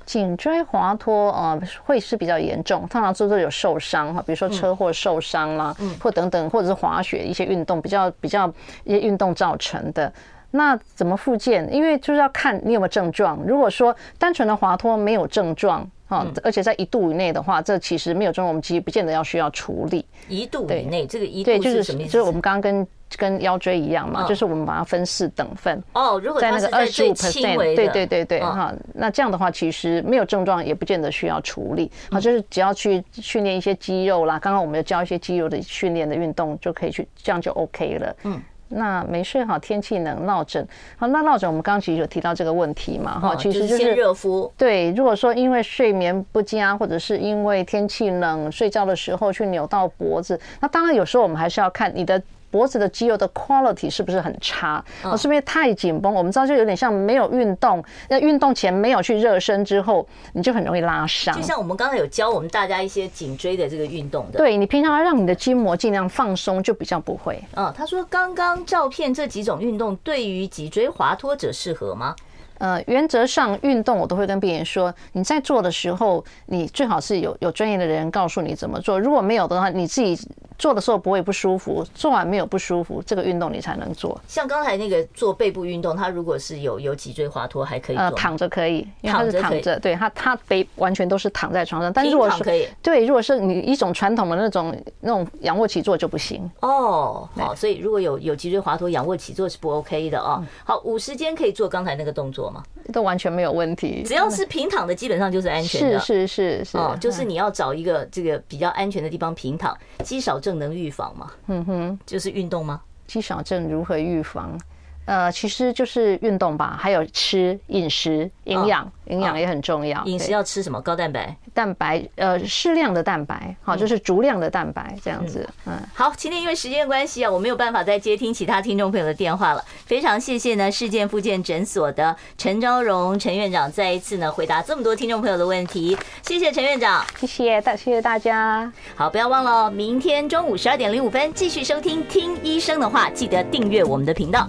[0.06, 8.48] 颈椎滑脱呃会是比较严重，通常就是有受伤哈，比如说车祸受伤啦，嗯，或等等，或者是滑雪一些运动比较比较
[8.84, 10.12] 一些运动造成的。
[10.52, 11.68] 那怎么复健？
[11.74, 13.40] 因为就是要看你有没有症状。
[13.46, 20.04] 如果说单纯的滑脱没有症状啊，而且在一度以内的话，这其实没有症状，我们其实不见得要需要处理。
[20.28, 22.12] 一度以内，这个一度是什么意思？
[22.12, 22.88] 就是我们刚刚跟
[23.18, 25.82] 跟腰椎一样嘛，就是我们把它分四等份。
[25.94, 31.92] 哦，如果在那个二十五 percent，对对对对哈，那这样的话其实没有症状也不见得需要处理。
[32.12, 38.16] 好，就是只要去训练一些肌肉啦，刚刚我们有教一些肌肉的训练的运动就可以去，这样就 OK 了。
[38.24, 38.42] 嗯。
[38.70, 40.68] 那没睡好，天气冷，落枕。
[40.98, 44.52] 好，那落枕我们刚刚其实有提到这个问题嘛，哈，其实就是热敷。
[44.58, 52.22] 对，如果说因为睡眠不佳，或者是因为天气冷，睡觉的时候去扭到脖子，那当然有时候我们还是要看你的。
[52.52, 54.84] 脖子的肌肉的 quality 是不是很差？
[55.04, 56.14] 哦，是不是太紧绷？
[56.14, 61.36] 我们知道就有点像没有运动，那运动前没有去热身之后，你就很容易拉伤。
[61.36, 67.42] 就像我们刚才有教我们大家一些颈椎的这个运动的，对，你平常要让你的筋膜尽量放松，就比较不会。
[67.56, 72.16] 嗯，他说刚刚照片这几种运动对于脊椎滑脱者适合吗？
[72.60, 79.00] 呃，原则上运动我都会跟病人说，你在做的时候，你最好是有有专业的人告诉你怎么做。
[79.00, 80.18] 如果没有的话，你自己
[80.58, 84.20] 做的时候不会不舒服，做完没有不舒服，这个运动你才能做。
[84.28, 88.04] 像刚才那个做背部运动，他如果是有有脊椎滑脱，还可以做。
[88.04, 91.92] 呃，躺着可以，因为他是躺着，对他他背完全都是躺在床上。
[91.94, 96.50] 但是如果是可以，对，如果是你一种传统的那种那种仰卧起坐就不行。
[96.60, 100.44] 哦，好，所以如果有有脊椎滑脱，仰卧起坐是不 OK 的哦。
[100.66, 102.64] 好，五十肩可以做刚才那个动作吗？
[102.92, 106.00] 都完全没有问题，只要是平躺的，基本上就是安全的。
[106.00, 109.78] 是是是是，哦，就是你要找一个这个比较安全的地方平躺。
[110.04, 111.32] 肌少症能预防吗？
[111.48, 112.82] 嗯哼，就是运动吗？
[113.06, 114.60] 肌少症如何预防？
[115.06, 120.04] 呃，其实就是运动吧，还有吃饮食营养，营养也很重要。
[120.06, 120.82] 饮食要吃什么？
[120.82, 121.36] 高蛋白？
[121.54, 125.48] 蛋白，呃，适量的蛋白，好，就是足量的蛋白这样子。
[125.66, 129.64] 嗯，好，今天因为时间关系啊，我没有办法再接听其他听众朋友的电话了。
[129.86, 135.98] 非常谢谢呢，事件复健诊所的陈昭荣陈院长再一次呢回答这么多听众朋友的问题。
[136.22, 138.72] 谢谢陈院长，谢谢大，谢谢大家。
[138.96, 144.48] 好，不要忘了，明天中午十二点零五分继续收听《听医生的话》，记得订阅我们的频道。